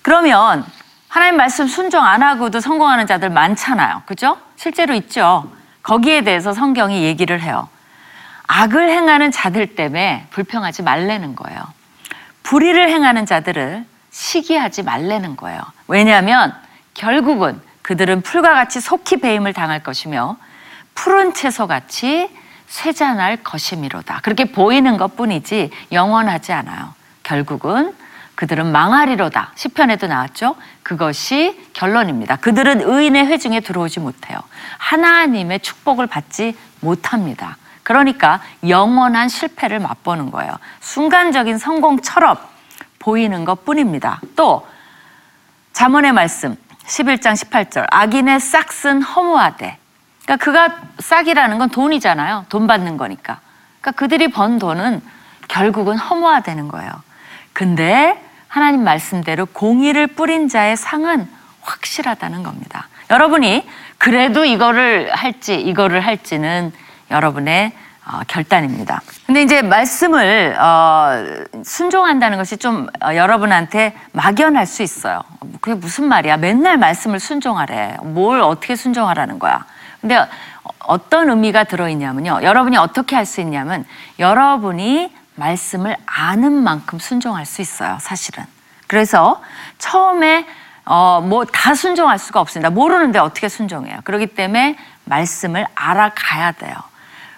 그러면 0.01 0.65
하나님 1.07 1.37
말씀 1.37 1.67
순종 1.67 2.03
안 2.03 2.23
하고도 2.23 2.59
성공하는 2.59 3.05
자들 3.05 3.29
많잖아요. 3.29 4.01
그죠? 4.07 4.37
실제로 4.55 4.95
있죠. 4.95 5.49
거기에 5.83 6.21
대해서 6.21 6.51
성경이 6.53 7.03
얘기를 7.03 7.39
해요. 7.41 7.69
악을 8.47 8.89
행하는 8.89 9.31
자들 9.31 9.75
때문에 9.75 10.27
불평하지 10.31 10.81
말라는 10.81 11.35
거예요. 11.35 11.61
불의를 12.41 12.89
행하는 12.89 13.25
자들을 13.27 13.85
시기하지 14.15 14.83
말라는 14.83 15.35
거예요. 15.35 15.61
왜냐하면 15.89 16.55
결국은 16.93 17.59
그들은 17.81 18.21
풀과 18.21 18.53
같이 18.53 18.79
속히 18.79 19.17
배임을 19.17 19.51
당할 19.51 19.83
것이며 19.83 20.37
푸른 20.93 21.33
채소 21.33 21.67
같이 21.67 22.29
쇠잔할 22.67 23.43
것이미로다. 23.43 24.21
그렇게 24.23 24.45
보이는 24.45 24.97
것 24.97 25.17
뿐이지 25.17 25.69
영원하지 25.91 26.53
않아요. 26.53 26.93
결국은 27.23 27.93
그들은 28.35 28.71
망하리로다. 28.71 29.51
시편에도 29.55 30.07
나왔죠. 30.07 30.55
그것이 30.81 31.69
결론입니다. 31.73 32.37
그들은 32.37 32.81
의인의 32.81 33.27
회중에 33.27 33.59
들어오지 33.59 33.99
못해요. 33.99 34.39
하나님의 34.77 35.59
축복을 35.59 36.07
받지 36.07 36.55
못합니다. 36.79 37.57
그러니까 37.83 38.41
영원한 38.67 39.27
실패를 39.27 39.79
맛보는 39.79 40.31
거예요. 40.31 40.57
순간적인 40.79 41.57
성공처럼 41.57 42.54
보이는 43.05 43.45
것 43.45 43.63
뿐입니다. 43.65 44.19
또 44.35 44.67
잠언의 45.73 46.11
말씀 46.11 46.55
11장 46.87 47.33
18절 47.33 47.85
악인의 47.91 48.39
싹은 48.39 49.03
허무하되 49.03 49.77
그러니까 50.23 50.43
그가 50.43 50.75
싹이라는 50.97 51.59
건 51.59 51.69
돈이잖아요. 51.69 52.47
돈 52.49 52.65
받는 52.65 52.97
거니까. 52.97 53.39
그러니까 53.79 53.99
그들이 53.99 54.29
번 54.29 54.57
돈은 54.57 55.01
결국은 55.47 55.97
허무하다는 55.99 56.67
거예요. 56.67 56.91
근데 57.53 58.19
하나님 58.47 58.83
말씀대로 58.83 59.45
공의를 59.45 60.07
뿌린 60.07 60.49
자의 60.49 60.75
상은 60.75 61.29
확실하다는 61.61 62.41
겁니다. 62.41 62.87
여러분이 63.11 63.69
그래도 63.99 64.45
이거를 64.45 65.13
할지 65.13 65.53
이거를 65.61 66.01
할지는 66.01 66.73
여러분의 67.11 67.71
어, 68.07 68.19
결단입니다. 68.27 69.01
근데 69.25 69.41
이제 69.41 69.61
말씀을 69.63 70.55
어, 70.59 71.09
순종한다는 71.63 72.37
것이 72.37 72.57
좀 72.57 72.87
어, 73.03 73.15
여러분한테 73.15 73.95
막연할 74.11 74.67
수 74.67 74.83
있어요. 74.83 75.21
그게 75.61 75.73
무슨 75.75 76.07
말이야? 76.07 76.37
맨날 76.37 76.77
말씀을 76.77 77.19
순종하래. 77.19 77.97
뭘 78.03 78.41
어떻게 78.41 78.75
순종하라는 78.75 79.39
거야? 79.39 79.65
근데 80.01 80.17
어- 80.17 80.27
어떤 80.87 81.29
의미가 81.31 81.63
들어있냐면요. 81.63 82.41
여러분이 82.43 82.77
어떻게 82.77 83.15
할 83.15 83.25
수 83.25 83.41
있냐면 83.41 83.85
여러분이 84.19 85.11
말씀을 85.35 85.97
아는 86.05 86.51
만큼 86.63 86.99
순종할 86.99 87.45
수 87.45 87.61
있어요. 87.61 87.97
사실은. 87.99 88.43
그래서 88.87 89.41
처음에 89.79 90.45
어, 90.85 91.21
뭐 91.21 91.45
다 91.45 91.73
순종할 91.73 92.19
수가 92.19 92.39
없습니다. 92.39 92.69
모르는데 92.69 93.17
어떻게 93.17 93.49
순종해요? 93.49 93.97
그렇기 94.03 94.27
때문에 94.27 94.77
말씀을 95.05 95.65
알아가야 95.73 96.51
돼요. 96.51 96.75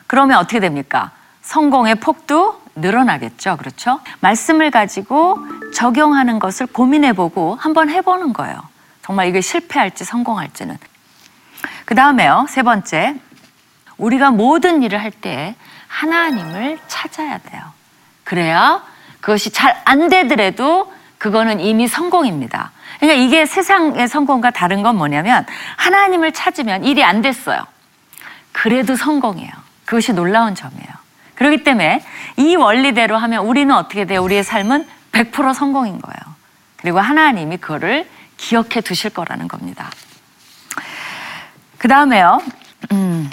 그러면 0.08 0.38
어떻게 0.38 0.60
됩니까? 0.60 1.12
성공의 1.42 1.96
폭도 1.96 2.62
늘어나겠죠. 2.76 3.58
그렇죠? 3.58 4.00
말씀을 4.20 4.72
가지고 4.72 5.40
적용하는 5.74 6.40
것을 6.40 6.68
고민해 6.68 7.14
보고 7.14 7.56
한번 7.56 7.90
해보는 7.90 8.34
거예요. 8.34 8.62
정말 9.04 9.28
이게 9.28 9.42
실패할지 9.42 10.04
성공할지는. 10.04 10.78
그 11.86 11.96
다음에요. 11.96 12.46
세 12.50 12.64
번째. 12.64 13.16
우리가 13.98 14.32
모든 14.32 14.84
일을 14.84 15.02
할 15.02 15.12
때 15.12 15.56
하나님을 15.88 16.80
찾아야 16.88 17.38
돼요. 17.40 17.64
그래야 18.24 18.84
그것이 19.22 19.52
잘 19.52 19.76
안 19.86 20.10
되더라도 20.10 20.94
그거는 21.18 21.60
이미 21.60 21.88
성공입니다. 21.88 22.72
그러니까 23.00 23.24
이게 23.24 23.46
세상의 23.46 24.08
성공과 24.08 24.52
다른 24.52 24.84
건 24.84 24.98
뭐냐면 24.98 25.46
하나님을 25.78 26.34
찾으면 26.34 26.84
일이 26.84 27.04
안 27.04 27.22
됐어요. 27.22 27.66
그래도 28.52 28.96
성공이에요. 28.96 29.52
그것이 29.88 30.12
놀라운 30.12 30.54
점이에요. 30.54 30.90
그렇기 31.36 31.64
때문에 31.64 32.04
이 32.36 32.58
원리대로 32.58 33.16
하면 33.16 33.46
우리는 33.46 33.74
어떻게 33.74 34.04
돼요? 34.04 34.22
우리의 34.22 34.44
삶은 34.44 34.86
100% 35.14 35.54
성공인 35.54 36.02
거예요. 36.02 36.36
그리고 36.76 37.00
하나님이 37.00 37.58
그거를 37.58 38.08
기억해 38.36 38.82
두실 38.82 39.12
거라는 39.12 39.48
겁니다. 39.48 39.90
그 41.78 41.88
다음에요. 41.88 42.42
음, 42.92 43.30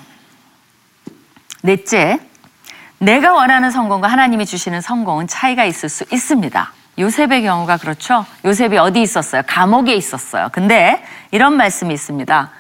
넷째, 1.63 2.21
내가 2.99 3.33
원하는 3.33 3.73
성공과 3.73 4.07
하나님이 4.07 4.47
주시는 4.47 4.81
성공은 4.81 5.27
차이가 5.27 5.65
있을 5.65 5.89
수 5.89 6.05
있습니다. 6.13 6.73
요셉의 6.99 7.43
경우가 7.43 7.79
그렇죠. 7.79 8.25
요셉이 8.45 8.79
어디 8.79 9.03
있었어요? 9.03 9.43
감옥에 9.49 9.93
있었어요. 9.95 10.51
근데 10.53 11.05
이런 11.33 11.57
말씀이 11.57 11.93
있습니다. 11.93 12.51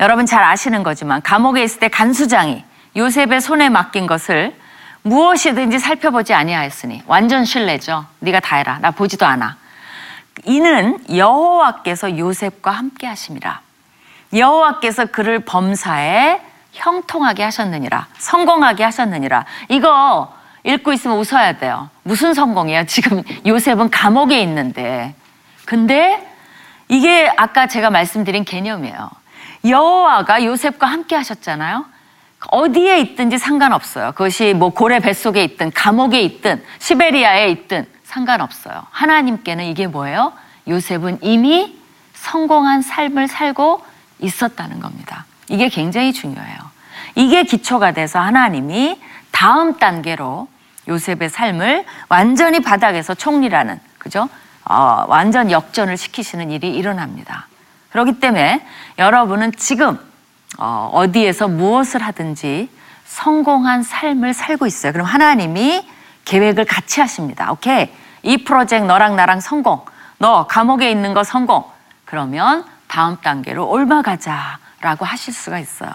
여러분 0.00 0.24
잘 0.24 0.42
아시는 0.42 0.82
거지만 0.82 1.20
감옥에 1.20 1.62
있을 1.62 1.80
때 1.80 1.88
간수장이 1.88 2.64
요셉의 2.96 3.40
손에 3.40 3.68
맡긴 3.68 4.06
것을 4.06 4.56
무엇이든지 5.02 5.78
살펴보지 5.78 6.34
아니하였으니 6.34 7.02
완전 7.06 7.44
신뢰죠. 7.44 8.06
네가 8.20 8.40
다 8.40 8.56
해라. 8.56 8.78
나 8.80 8.90
보지도 8.90 9.26
않아. 9.26 9.56
이는 10.44 10.98
여호와께서 11.14 12.18
요셉과 12.18 12.70
함께 12.70 13.06
하심이라. 13.06 13.60
여호와께서 14.34 15.06
그를 15.06 15.40
범사에 15.40 16.40
형통하게 16.72 17.44
하셨느니라. 17.44 18.06
성공하게 18.18 18.84
하셨느니라. 18.84 19.44
이거 19.68 20.34
읽고 20.64 20.92
있으면 20.92 21.18
웃어야 21.18 21.58
돼요. 21.58 21.88
무슨 22.02 22.34
성공이에요? 22.34 22.86
지금 22.86 23.22
요셉은 23.46 23.90
감옥에 23.90 24.40
있는데. 24.42 25.14
근데 25.64 26.28
이게 26.88 27.32
아까 27.36 27.66
제가 27.66 27.90
말씀드린 27.90 28.44
개념이에요. 28.44 29.10
여호와가 29.64 30.44
요셉과 30.44 30.86
함께 30.86 31.14
하셨잖아요. 31.14 31.84
어디에 32.48 33.00
있든지 33.00 33.38
상관없어요. 33.38 34.12
그것이 34.12 34.54
뭐 34.54 34.70
고래 34.70 35.00
뱃속에 35.00 35.42
있든 35.44 35.72
감옥에 35.72 36.20
있든 36.22 36.62
시베리아에 36.78 37.48
있든 37.50 37.86
상관없어요. 38.04 38.86
하나님께는 38.90 39.64
이게 39.64 39.86
뭐예요? 39.86 40.32
요셉은 40.68 41.18
이미 41.22 41.76
성공한 42.14 42.82
삶을 42.82 43.28
살고 43.28 43.84
있었다는 44.18 44.80
겁니다. 44.80 45.24
이게 45.48 45.68
굉장히 45.68 46.12
중요해요. 46.12 46.56
이게 47.14 47.44
기초가 47.44 47.92
돼서 47.92 48.18
하나님이 48.18 49.00
다음 49.30 49.78
단계로 49.78 50.48
요셉의 50.88 51.30
삶을 51.30 51.84
완전히 52.08 52.60
바닥에서 52.60 53.14
총리라는 53.14 53.80
그죠? 53.98 54.28
어, 54.64 55.04
완전 55.08 55.50
역전을 55.50 55.96
시키시는 55.96 56.50
일이 56.50 56.74
일어납니다. 56.74 57.48
그렇기 57.90 58.20
때문에 58.20 58.64
여러분은 58.98 59.52
지금 59.56 59.98
어, 60.58 60.90
어디에서 60.92 61.48
무엇을 61.48 62.02
하든지 62.02 62.70
성공한 63.04 63.82
삶을 63.82 64.34
살고 64.34 64.66
있어요. 64.66 64.92
그럼 64.92 65.06
하나님이 65.06 65.86
계획을 66.24 66.64
같이 66.64 67.00
하십니다. 67.00 67.52
오케이. 67.52 67.90
이 68.22 68.44
프로젝트 68.44 68.84
너랑 68.84 69.16
나랑 69.16 69.40
성공. 69.40 69.84
너 70.18 70.46
감옥에 70.46 70.90
있는 70.90 71.14
거 71.14 71.24
성공. 71.24 71.64
그러면 72.04 72.64
다음 72.88 73.16
단계로 73.16 73.68
올라가자라고 73.68 75.04
하실 75.04 75.32
수가 75.32 75.58
있어요. 75.58 75.90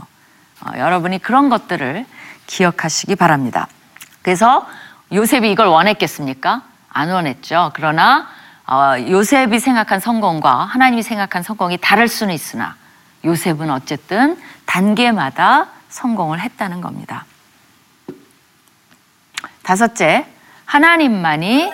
어, 0.62 0.78
여러분이 0.78 1.20
그런 1.20 1.50
것들을 1.50 2.06
기억하시기 2.48 3.16
바랍니다. 3.16 3.68
그래서 4.22 4.68
요셉이 5.12 5.52
이걸 5.52 5.68
원했겠습니까? 5.68 6.62
안 6.90 7.10
원했죠. 7.10 7.72
그러나 7.74 8.28
어, 8.68 8.94
요셉이 9.00 9.60
생각한 9.60 10.00
성공과 10.00 10.66
하나님이 10.66 11.04
생각한 11.04 11.44
성공이 11.44 11.78
다를 11.78 12.08
수는 12.08 12.34
있으나 12.34 12.76
요셉은 13.24 13.70
어쨌든 13.70 14.38
단계마다 14.66 15.68
성공을 15.90 16.40
했다는 16.40 16.82
겁니다. 16.82 17.26
다섯째, 19.64 20.26
하나님만이 20.66 21.72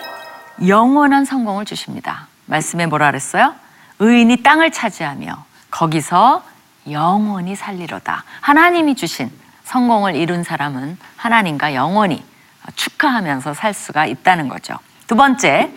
영원한 0.66 1.24
성공을 1.24 1.64
주십니다. 1.64 2.26
말씀에 2.46 2.86
뭐라 2.86 3.06
그랬어요? 3.06 3.54
의인이 3.98 4.42
땅을 4.42 4.72
차지하며 4.72 5.44
거기서 5.70 6.42
영원히 6.90 7.54
살리로다. 7.54 8.24
하나님이 8.40 8.94
주신 8.94 9.30
성공을 9.64 10.16
이룬 10.16 10.42
사람은 10.42 10.98
하나님과 11.16 11.74
영원히 11.74 12.24
축하하면서 12.74 13.54
살 13.54 13.74
수가 13.74 14.06
있다는 14.06 14.48
거죠. 14.48 14.78
두 15.06 15.16
번째, 15.16 15.72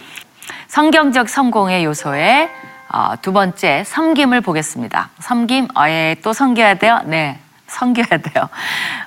성경적 0.68 1.30
성공의 1.30 1.86
요소에 1.86 2.50
어, 2.94 3.14
두 3.22 3.32
번째 3.32 3.84
섬김을 3.86 4.42
보겠습니다. 4.42 5.10
섬김, 5.20 5.70
어, 5.76 5.88
예, 5.88 6.16
또 6.22 6.34
섬겨야 6.34 6.76
돼요? 6.76 7.00
네, 7.06 7.40
섬겨야 7.68 8.18
돼요. 8.18 8.50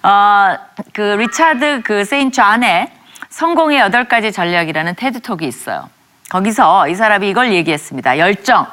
어, 0.02 0.56
그 0.94 1.02
리차드 1.02 1.82
그 1.84 2.04
세인 2.04 2.32
존의 2.32 2.90
성공의 3.28 3.78
여덟 3.80 4.04
가지 4.06 4.32
전략이라는 4.32 4.94
TED 4.94 5.14
Talk이 5.14 5.46
있어요. 5.46 5.90
거기서 6.30 6.88
이 6.88 6.94
사람이 6.94 7.28
이걸 7.28 7.52
얘기했습니다. 7.52 8.18
열정, 8.18 8.66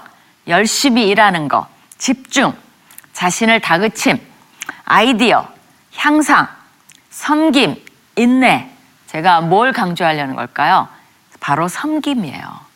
열심히 0.48 1.10
일하는 1.10 1.50
거, 1.50 1.68
집중, 1.98 2.54
자신을 3.12 3.60
다그침, 3.60 4.18
아이디어, 4.86 5.48
향상, 5.96 6.48
섬김, 7.10 7.76
인내. 8.16 8.70
제가 9.08 9.42
뭘 9.42 9.74
강조하려는 9.74 10.36
걸까요? 10.38 10.88
바로 11.42 11.68
섬김이에요. 11.68 12.71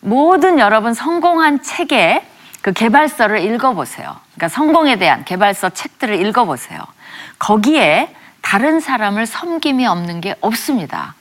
모든 0.00 0.58
여러분 0.58 0.94
성공한 0.94 1.62
책의 1.62 2.22
그 2.62 2.72
개발서를 2.72 3.40
읽어보세요. 3.44 4.16
그러니까 4.34 4.48
성공에 4.48 4.96
대한 4.96 5.24
개발서 5.24 5.70
책들을 5.70 6.24
읽어보세요. 6.26 6.80
거기에 7.38 8.14
다른 8.42 8.80
사람을 8.80 9.26
섬김이 9.26 9.86
없는 9.86 10.20
게 10.20 10.34
없습니다. 10.40 11.14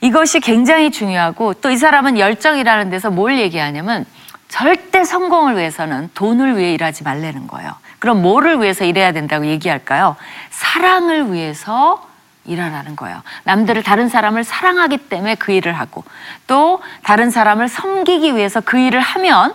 이것이 0.00 0.40
굉장히 0.40 0.90
중요하고 0.90 1.54
또 1.54 1.70
이 1.70 1.76
사람은 1.76 2.18
열정이라는 2.18 2.90
데서 2.90 3.10
뭘 3.10 3.38
얘기하냐면 3.38 4.06
절대 4.48 5.04
성공을 5.04 5.56
위해서는 5.56 6.10
돈을 6.14 6.56
위해 6.56 6.72
일하지 6.74 7.04
말라는 7.04 7.46
거예요. 7.46 7.74
그럼 7.98 8.22
뭐를 8.22 8.60
위해서 8.60 8.84
일해야 8.84 9.12
된다고 9.12 9.46
얘기할까요? 9.46 10.16
사랑을 10.50 11.32
위해서 11.32 12.04
일하라는 12.44 12.96
거예요. 12.96 13.22
남들을 13.44 13.82
다른 13.82 14.08
사람을 14.08 14.44
사랑하기 14.44 14.96
때문에 15.08 15.34
그 15.34 15.52
일을 15.52 15.72
하고 15.72 16.04
또 16.46 16.82
다른 17.02 17.30
사람을 17.30 17.68
섬기기 17.68 18.36
위해서 18.36 18.60
그 18.60 18.78
일을 18.78 19.00
하면 19.00 19.54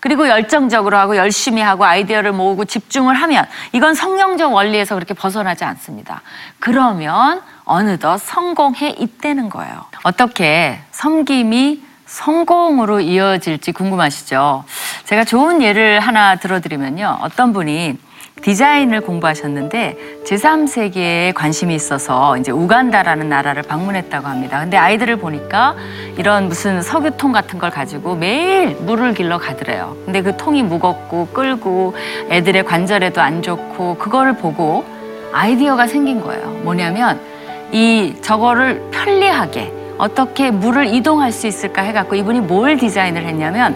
그리고 0.00 0.28
열정적으로 0.28 0.98
하고 0.98 1.16
열심히 1.16 1.62
하고 1.62 1.86
아이디어를 1.86 2.32
모으고 2.32 2.66
집중을 2.66 3.14
하면 3.14 3.46
이건 3.72 3.94
성경적 3.94 4.52
원리에서 4.52 4.94
그렇게 4.94 5.14
벗어나지 5.14 5.64
않습니다. 5.64 6.20
그러면 6.58 7.40
어느덧 7.64 8.18
성공해 8.18 8.90
있다는 8.98 9.48
거예요. 9.48 9.86
어떻게 10.02 10.78
섬김이 10.90 11.82
성공으로 12.04 13.00
이어질지 13.00 13.72
궁금하시죠? 13.72 14.64
제가 15.06 15.24
좋은 15.24 15.62
예를 15.62 16.00
하나 16.00 16.36
들어드리면요. 16.36 17.20
어떤 17.22 17.54
분이 17.54 17.98
디자인을 18.44 19.00
공부하셨는데 19.00 19.96
제3세계에 20.26 21.32
관심이 21.32 21.74
있어서 21.74 22.36
이제 22.36 22.52
우간다라는 22.52 23.30
나라를 23.30 23.62
방문했다고 23.62 24.28
합니다. 24.28 24.60
근데 24.60 24.76
아이들을 24.76 25.16
보니까 25.16 25.74
이런 26.18 26.48
무슨 26.48 26.82
석유통 26.82 27.32
같은 27.32 27.58
걸 27.58 27.70
가지고 27.70 28.16
매일 28.16 28.76
물을 28.80 29.14
길러 29.14 29.38
가더래요. 29.38 29.96
근데 30.04 30.20
그 30.20 30.36
통이 30.36 30.62
무겁고 30.62 31.28
끌고 31.28 31.94
애들의 32.28 32.66
관절에도 32.66 33.22
안 33.22 33.40
좋고 33.40 33.96
그거를 33.96 34.36
보고 34.36 34.84
아이디어가 35.32 35.86
생긴 35.86 36.20
거예요. 36.20 36.46
뭐냐면 36.64 37.18
이 37.72 38.14
저거를 38.20 38.90
편리하게 38.90 39.72
어떻게 39.96 40.50
물을 40.50 40.86
이동할 40.86 41.32
수 41.32 41.46
있을까 41.46 41.80
해갖고 41.80 42.14
이분이 42.14 42.40
뭘 42.40 42.76
디자인을 42.76 43.24
했냐면 43.24 43.74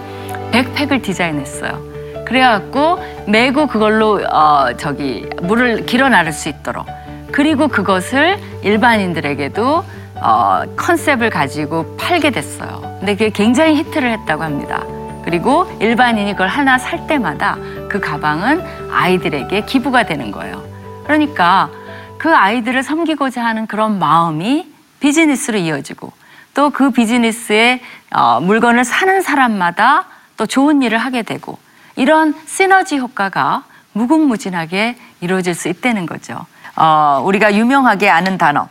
백팩을 0.53 1.01
디자인했어요. 1.01 1.98
그래갖고 2.29 2.99
메고 3.27 3.67
그걸로 3.67 4.21
어 4.31 4.77
저기 4.77 5.27
물을 5.43 5.87
길어 5.87 6.11
나를 6.11 6.33
수 6.33 6.51
있도록 6.51 6.87
그리고 7.33 7.69
그것을 7.69 8.39
일반인들에게도 8.63 9.85
어 10.21 10.63
컨셉을 10.77 11.31
가지고 11.31 11.97
팔게 11.97 12.31
됐어요. 12.31 12.83
근데 12.99 13.15
그게 13.15 13.31
굉장히 13.31 13.77
히트를 13.77 14.11
했다고 14.13 14.43
합니다. 14.43 14.85
그리고 15.25 15.71
일반인이 15.81 16.33
그걸 16.33 16.49
하나 16.49 16.79
살 16.79 17.07
때마다 17.07 17.57
그 17.89 17.99
가방은 18.01 18.63
아이들에게 18.91 19.63
기부가 19.63 20.05
되는 20.05 20.31
거예요. 20.31 20.63
그러니까 21.05 21.71
그 22.19 22.35
아이들을 22.35 22.83
섬기고자 22.83 23.43
하는 23.43 23.67
그런 23.67 23.99
마음이 23.99 24.71
비즈니스로 25.01 25.59
이어지고 25.59 26.13
또 26.55 26.71
그 26.71 26.91
비즈니스의 26.91 27.81
어, 28.13 28.41
물건을 28.41 28.85
사는 28.85 29.23
사람마다 29.23 30.07
또 30.37 30.45
좋은 30.47 30.83
일을 30.83 30.99
하게 30.99 31.23
되고 31.23 31.59
이런 31.99 32.33
시너지 32.47 32.97
효과가 32.97 33.65
무궁무진하게 33.93 34.97
이루어질 35.21 35.55
수 35.55 35.69
있다는 35.69 36.07
거죠. 36.07 36.47
어, 36.77 37.21
우리가 37.25 37.55
유명하게 37.55 38.09
아는 38.09 38.39
단어 38.39 38.69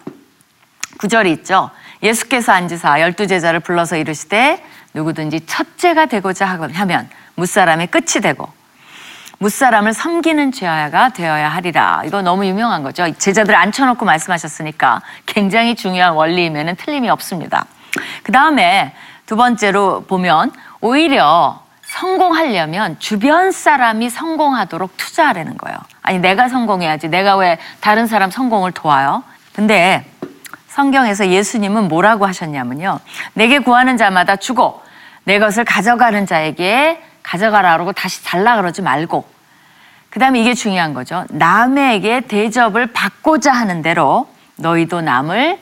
구절이 0.97 1.29
있죠. 1.33 1.69
예수께서 2.01 2.53
앉으사 2.53 3.01
열두 3.01 3.27
제자를 3.27 3.59
불러서 3.59 3.97
이르시되 3.97 4.63
누구든지 4.93 5.45
첫째가 5.45 6.05
되고자 6.05 6.45
하면 6.45 7.09
무사람의 7.35 7.87
끝이 7.87 8.21
되고 8.21 8.47
무사람을 9.39 9.91
섬기는 9.91 10.53
죄가 10.53 11.09
되어야 11.09 11.49
하리라. 11.49 12.03
이거 12.05 12.21
너무 12.21 12.45
유명한 12.45 12.81
거죠. 12.81 13.11
제자들 13.13 13.53
앉혀놓고 13.53 14.05
말씀하셨으니까 14.05 15.01
굉장히 15.25 15.75
중요한 15.75 16.13
원리임에는 16.13 16.77
틀림이 16.77 17.09
없습니다. 17.09 17.65
그 18.23 18.31
다음에 18.31 18.95
두 19.25 19.35
번째로 19.35 20.05
보면 20.05 20.53
오히려 20.79 21.66
성공하려면 21.88 23.00
주변 23.00 23.52
사람이 23.52 24.10
성공하도록 24.10 24.97
투자하라는 24.97 25.58
거예요. 25.58 25.78
아니, 26.02 26.19
내가 26.19 26.50
성공해야지. 26.50 27.08
내가 27.08 27.38
왜 27.38 27.58
다른 27.80 28.08
사람 28.08 28.30
성공을 28.30 28.73
도와요? 28.73 29.23
근데 29.54 30.06
성경에서 30.67 31.30
예수님은 31.30 31.88
뭐라고 31.88 32.28
하셨냐면요. 32.28 33.00
내게 33.34 33.60
구하는 33.60 33.97
자마다 33.97 34.36
주고 34.36 34.82
내 35.23 35.39
것을 35.39 35.65
가져가는 35.65 36.26
자에게 36.26 37.02
가져가라고 37.23 37.93
다시 37.93 38.23
달라 38.23 38.58
그러지 38.58 38.82
말고 38.82 39.26
그 40.10 40.19
다음에 40.19 40.39
이게 40.41 40.54
중요한 40.54 40.93
거죠. 40.93 41.26
남에게 41.30 42.21
대접을 42.21 42.88
받고자 42.88 43.52
하는 43.52 43.82
대로 43.82 44.28
너희도 44.58 45.02
남을 45.02 45.60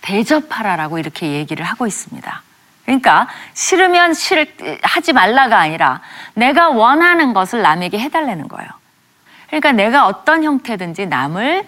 대접하라라고 0.00 0.98
이렇게 0.98 1.32
얘기를 1.32 1.64
하고 1.64 1.86
있습니다. 1.86 2.42
그러니까 2.84 3.28
싫으면 3.54 4.14
싫 4.14 4.54
하지 4.82 5.12
말라가 5.12 5.58
아니라 5.58 6.00
내가 6.34 6.68
원하는 6.68 7.32
것을 7.32 7.62
남에게 7.62 7.98
해달라는 7.98 8.48
거예요. 8.48 8.68
그러니까 9.46 9.72
내가 9.72 10.06
어떤 10.06 10.44
형태든지 10.44 11.06
남을 11.06 11.64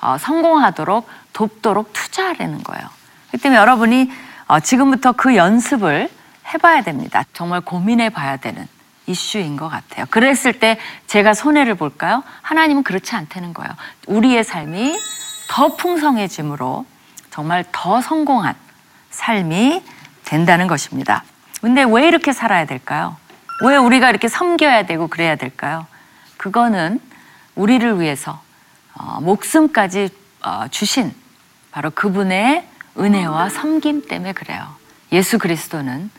어, 0.00 0.16
성공하도록 0.18 1.08
돕도록 1.32 1.92
투자하라는 1.92 2.62
거예요. 2.62 2.88
그렇기 3.28 3.42
때문에 3.42 3.60
여러분이 3.60 4.10
어, 4.46 4.60
지금부터 4.60 5.12
그 5.12 5.36
연습을 5.36 6.08
해봐야 6.54 6.82
됩니다. 6.82 7.24
정말 7.32 7.60
고민해 7.60 8.10
봐야 8.10 8.36
되는 8.36 8.66
이슈인 9.06 9.56
것 9.56 9.68
같아요. 9.68 10.06
그랬을 10.10 10.58
때 10.58 10.78
제가 11.06 11.34
손해를 11.34 11.74
볼까요? 11.74 12.22
하나님은 12.42 12.82
그렇지 12.82 13.14
않다는 13.14 13.54
거예요. 13.54 13.70
우리의 14.06 14.44
삶이 14.44 14.98
더 15.48 15.76
풍성해짐으로 15.76 16.84
정말 17.30 17.64
더 17.72 18.00
성공한 18.00 18.54
삶이 19.10 19.82
된다는 20.28 20.66
것입니다. 20.66 21.24
근데 21.62 21.84
왜 21.88 22.06
이렇게 22.06 22.32
살아야 22.32 22.66
될까요? 22.66 23.16
왜 23.64 23.76
우리가 23.76 24.10
이렇게 24.10 24.28
섬겨야 24.28 24.84
되고 24.84 25.08
그래야 25.08 25.36
될까요? 25.36 25.86
그거는 26.36 27.00
우리를 27.54 27.98
위해서 28.00 28.40
어, 28.94 29.20
목숨까지 29.22 30.10
어, 30.42 30.66
주신 30.70 31.14
바로 31.72 31.90
그분의 31.90 32.64
은혜와 32.98 33.48
섬김 33.48 34.06
때문에 34.06 34.32
그래요. 34.34 34.76
예수 35.12 35.38
그리스도는 35.38 36.10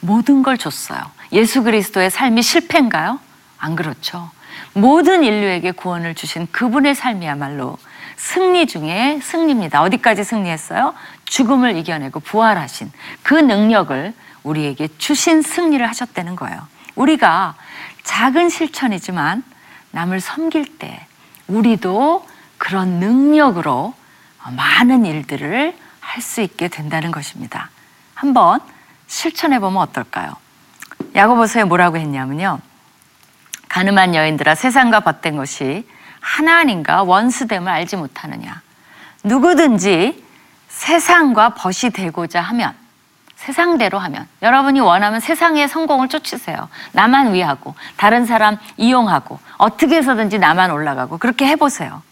모든 0.00 0.42
걸 0.42 0.56
줬어요. 0.56 1.00
예수 1.32 1.62
그리스도의 1.62 2.10
삶이 2.10 2.42
실패인가요? 2.42 3.20
안 3.58 3.76
그렇죠. 3.76 4.30
모든 4.72 5.22
인류에게 5.22 5.72
구원을 5.72 6.14
주신 6.14 6.48
그분의 6.50 6.94
삶이야말로 6.94 7.76
승리 8.16 8.66
중에 8.66 9.20
승리입니다. 9.22 9.82
어디까지 9.82 10.24
승리했어요? 10.24 10.94
죽음을 11.30 11.76
이겨내고 11.76 12.20
부활하신 12.20 12.90
그 13.22 13.34
능력을 13.34 14.12
우리에게 14.42 14.88
주신 14.98 15.42
승리를 15.42 15.86
하셨다는 15.88 16.34
거예요. 16.34 16.66
우리가 16.96 17.54
작은 18.02 18.48
실천이지만 18.48 19.44
남을 19.92 20.20
섬길 20.20 20.78
때 20.78 21.06
우리도 21.46 22.26
그런 22.58 22.98
능력으로 22.98 23.94
많은 24.56 25.06
일들을 25.06 25.76
할 26.00 26.22
수 26.22 26.40
있게 26.40 26.66
된다는 26.66 27.12
것입니다. 27.12 27.70
한번 28.14 28.58
실천해 29.06 29.60
보면 29.60 29.80
어떨까요? 29.82 30.34
야고보서에 31.14 31.62
뭐라고 31.62 31.98
했냐면요. 31.98 32.58
가늠한 33.68 34.16
여인들아 34.16 34.56
세상과 34.56 35.00
벗된 35.00 35.36
것이 35.36 35.86
하나님과 36.18 37.04
원수됨을 37.04 37.70
알지 37.70 37.96
못하느냐. 37.96 38.60
누구든지 39.22 40.24
세상과 40.80 41.50
벗이 41.50 41.92
되고자 41.92 42.40
하면 42.40 42.74
세상대로 43.36 43.98
하면 43.98 44.26
여러분이 44.40 44.80
원하면 44.80 45.20
세상의 45.20 45.68
성공을 45.68 46.08
쫓으세요. 46.08 46.70
나만 46.92 47.34
위하고 47.34 47.74
다른 47.96 48.24
사람 48.24 48.56
이용하고 48.78 49.38
어떻게 49.58 49.96
해서든지 49.96 50.38
나만 50.38 50.70
올라가고 50.70 51.18
그렇게 51.18 51.46
해보세요. 51.46 52.02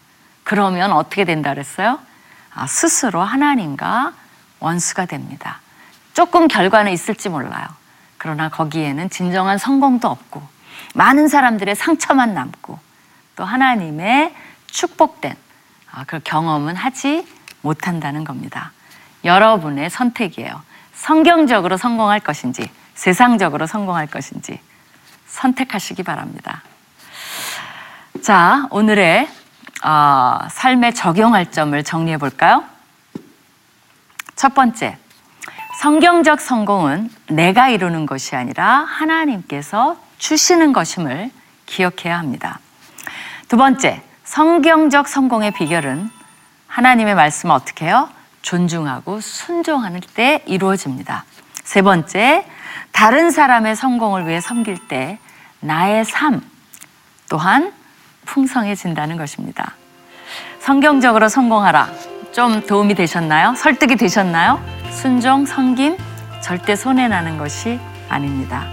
그러면 0.43 0.91
어떻게 0.91 1.25
된다 1.25 1.51
그랬어요? 1.51 1.99
아, 2.53 2.67
스스로 2.67 3.21
하나님과 3.21 4.13
원수가 4.59 5.07
됩니다. 5.07 5.61
조금 6.13 6.47
결과는 6.47 6.91
있을지 6.91 7.29
몰라요. 7.29 7.65
그러나 8.19 8.49
거기에는 8.49 9.09
진정한 9.09 9.57
성공도 9.57 10.07
없고 10.07 10.43
많은 10.93 11.27
사람들의 11.27 11.75
상처만 11.75 12.35
남고 12.35 12.77
또 13.35 13.45
하나님의 13.45 14.35
축복된 14.67 15.35
아, 15.91 16.03
그 16.05 16.19
경험은 16.23 16.75
하지 16.75 17.25
못한다는 17.61 18.23
겁니다. 18.23 18.71
여러분의 19.23 19.89
선택이에요. 19.89 20.61
성경적으로 20.93 21.77
성공할 21.77 22.19
것인지 22.19 22.69
세상적으로 22.93 23.65
성공할 23.67 24.07
것인지 24.07 24.59
선택하시기 25.27 26.03
바랍니다. 26.03 26.61
자, 28.21 28.67
오늘의 28.71 29.29
어, 29.83 30.39
삶에 30.49 30.91
적용할 30.91 31.51
점을 31.51 31.81
정리해 31.83 32.17
볼까요? 32.17 32.65
첫 34.35 34.53
번째, 34.53 34.97
성경적 35.79 36.41
성공은 36.41 37.09
내가 37.29 37.69
이루는 37.69 38.05
것이 38.05 38.35
아니라 38.35 38.83
하나님께서 38.83 39.97
주시는 40.17 40.73
것임을 40.73 41.31
기억해야 41.65 42.17
합니다. 42.17 42.59
두 43.47 43.55
번째, 43.55 44.03
성경적 44.25 45.07
성공의 45.07 45.51
비결은 45.51 46.09
하나님의 46.69 47.15
말씀을 47.15 47.53
어떻게 47.53 47.85
해요? 47.85 48.07
존중하고 48.41 49.19
순종하는 49.19 49.99
때 50.13 50.41
이루어집니다. 50.45 51.25
세 51.63 51.81
번째, 51.81 52.45
다른 52.91 53.31
사람의 53.31 53.75
성공을 53.75 54.27
위해 54.27 54.39
섬길 54.39 54.87
때 54.87 55.19
나의 55.59 56.05
삶 56.05 56.41
또한 57.29 57.73
풍성해진다는 58.25 59.17
것입니다. 59.17 59.73
성경적으로 60.59 61.27
성공하라. 61.27 61.89
좀 62.31 62.61
도움이 62.65 62.95
되셨나요? 62.95 63.55
설득이 63.55 63.95
되셨나요? 63.95 64.63
순종, 64.91 65.45
성김 65.45 65.97
절대 66.41 66.75
손해나는 66.75 67.37
것이 67.37 67.79
아닙니다. 68.07 68.65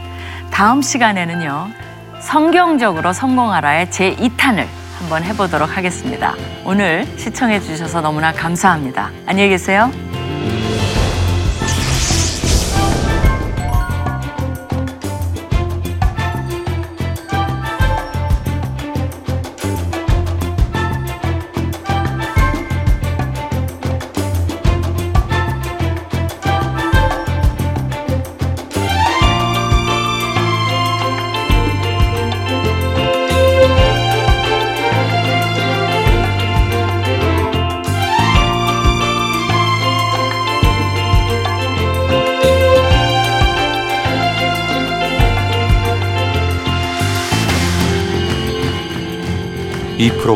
다음 0.51 0.83
시간에는요, 0.83 1.71
성경적으로 2.21 3.13
성공하라의 3.13 3.87
제2탄을 3.87 4.67
한번 4.99 5.23
해보도록 5.25 5.77
하겠습니다. 5.77 6.35
오늘 6.65 7.07
시청해 7.17 7.61
주셔서 7.61 8.01
너무나 8.01 8.33
감사합니다. 8.33 9.11
안녕히 9.27 9.51
계세요. 9.51 9.91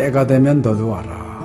때가 0.00 0.26
되면 0.26 0.62
너도 0.62 0.88
와라. 0.88 1.44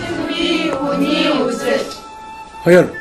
승비 0.00 0.70
운이 0.70 1.28
웃을. 1.42 1.78
허연. 2.64 2.92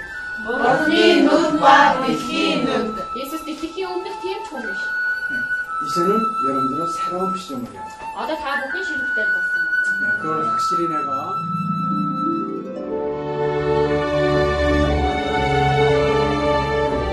머니 0.45 1.21
눈과 1.23 2.05
빛이 2.05 2.63
눈. 2.63 2.95
예수스 3.15 3.43
디티키 3.43 3.83
오늘 3.83 4.03
팀 4.21 4.37
총리. 4.47 4.65
이제는 4.67 6.09
여러분들은 6.47 6.87
새로운 6.93 7.35
시점을 7.35 7.71
해요. 7.71 7.81
아다 8.17 8.37
다 8.37 8.57
먹기 8.57 8.83
싫을 8.83 8.99
때 9.15 9.25
봤어. 9.33 10.21
그걸 10.21 10.47
확실히 10.47 10.87
내가. 10.89 11.33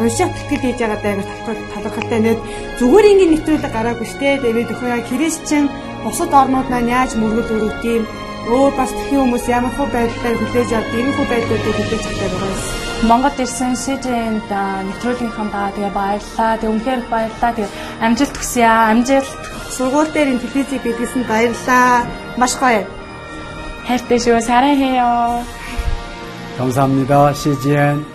уншаад 0.00 0.32
тэтгэл 0.36 0.64
хийж 0.64 0.78
байгаа 0.80 1.00
даа 1.02 1.14
талархалтай 1.74 2.20
нэт 2.22 2.40
зүгээр 2.78 3.10
ингээд 3.10 3.32
нэвтрүүлэг 3.32 3.72
гараагүй 3.74 4.08
штэ 4.08 4.40
тэгээд 4.40 4.72
өхөө 4.72 4.88
яг 4.96 5.04
христчэн 5.10 5.64
бусад 6.04 6.32
орнууд 6.40 6.68
маань 6.70 6.92
яаж 6.96 7.10
мөргөл 7.20 7.54
өрөвд 7.56 7.82
юм 7.84 8.04
өөр 8.48 8.72
бас 8.78 8.90
тхэн 8.96 9.20
хүмүүс 9.20 9.44
ямар 9.52 9.72
хөө 9.76 9.88
байдлаар 9.92 10.36
хүлээж 10.40 10.70
авд 10.72 10.92
ийм 10.96 11.08
хөө 11.12 11.26
байдлуудыг 11.30 11.74
хүлээж 11.76 12.04
авдаг 12.08 12.30
байгаа 12.32 12.52
юм. 12.52 12.60
Монгол 13.08 13.36
ирсэн 13.44 13.72
СЖН-д 13.76 14.52
нэвтрүүлгийнхаа 14.88 15.48
даа 15.52 15.68
тэгээ 15.76 15.92
баярлаа. 16.00 16.52
Тэгээ 16.60 16.74
үнхээр 16.74 17.00
их 17.00 17.08
баярлаа. 17.12 17.52
Тэгээ 17.56 17.74
амжилт 18.04 18.36
хүсье 18.36 18.64
аа. 18.64 18.92
Амжилт. 18.92 19.32
Сургууль 19.76 20.12
дээр 20.12 20.32
ин 20.32 20.40
телевизийг 20.40 20.82
бидлсэн 20.84 21.22
баярлаа. 21.24 22.04
Маш 22.40 22.52
гоё. 22.60 22.84
хайртай 23.88 24.18
шүү. 24.20 24.40
사랑해요. 24.40 25.44
감사합니다. 26.58 27.32
CGN. 27.32 28.13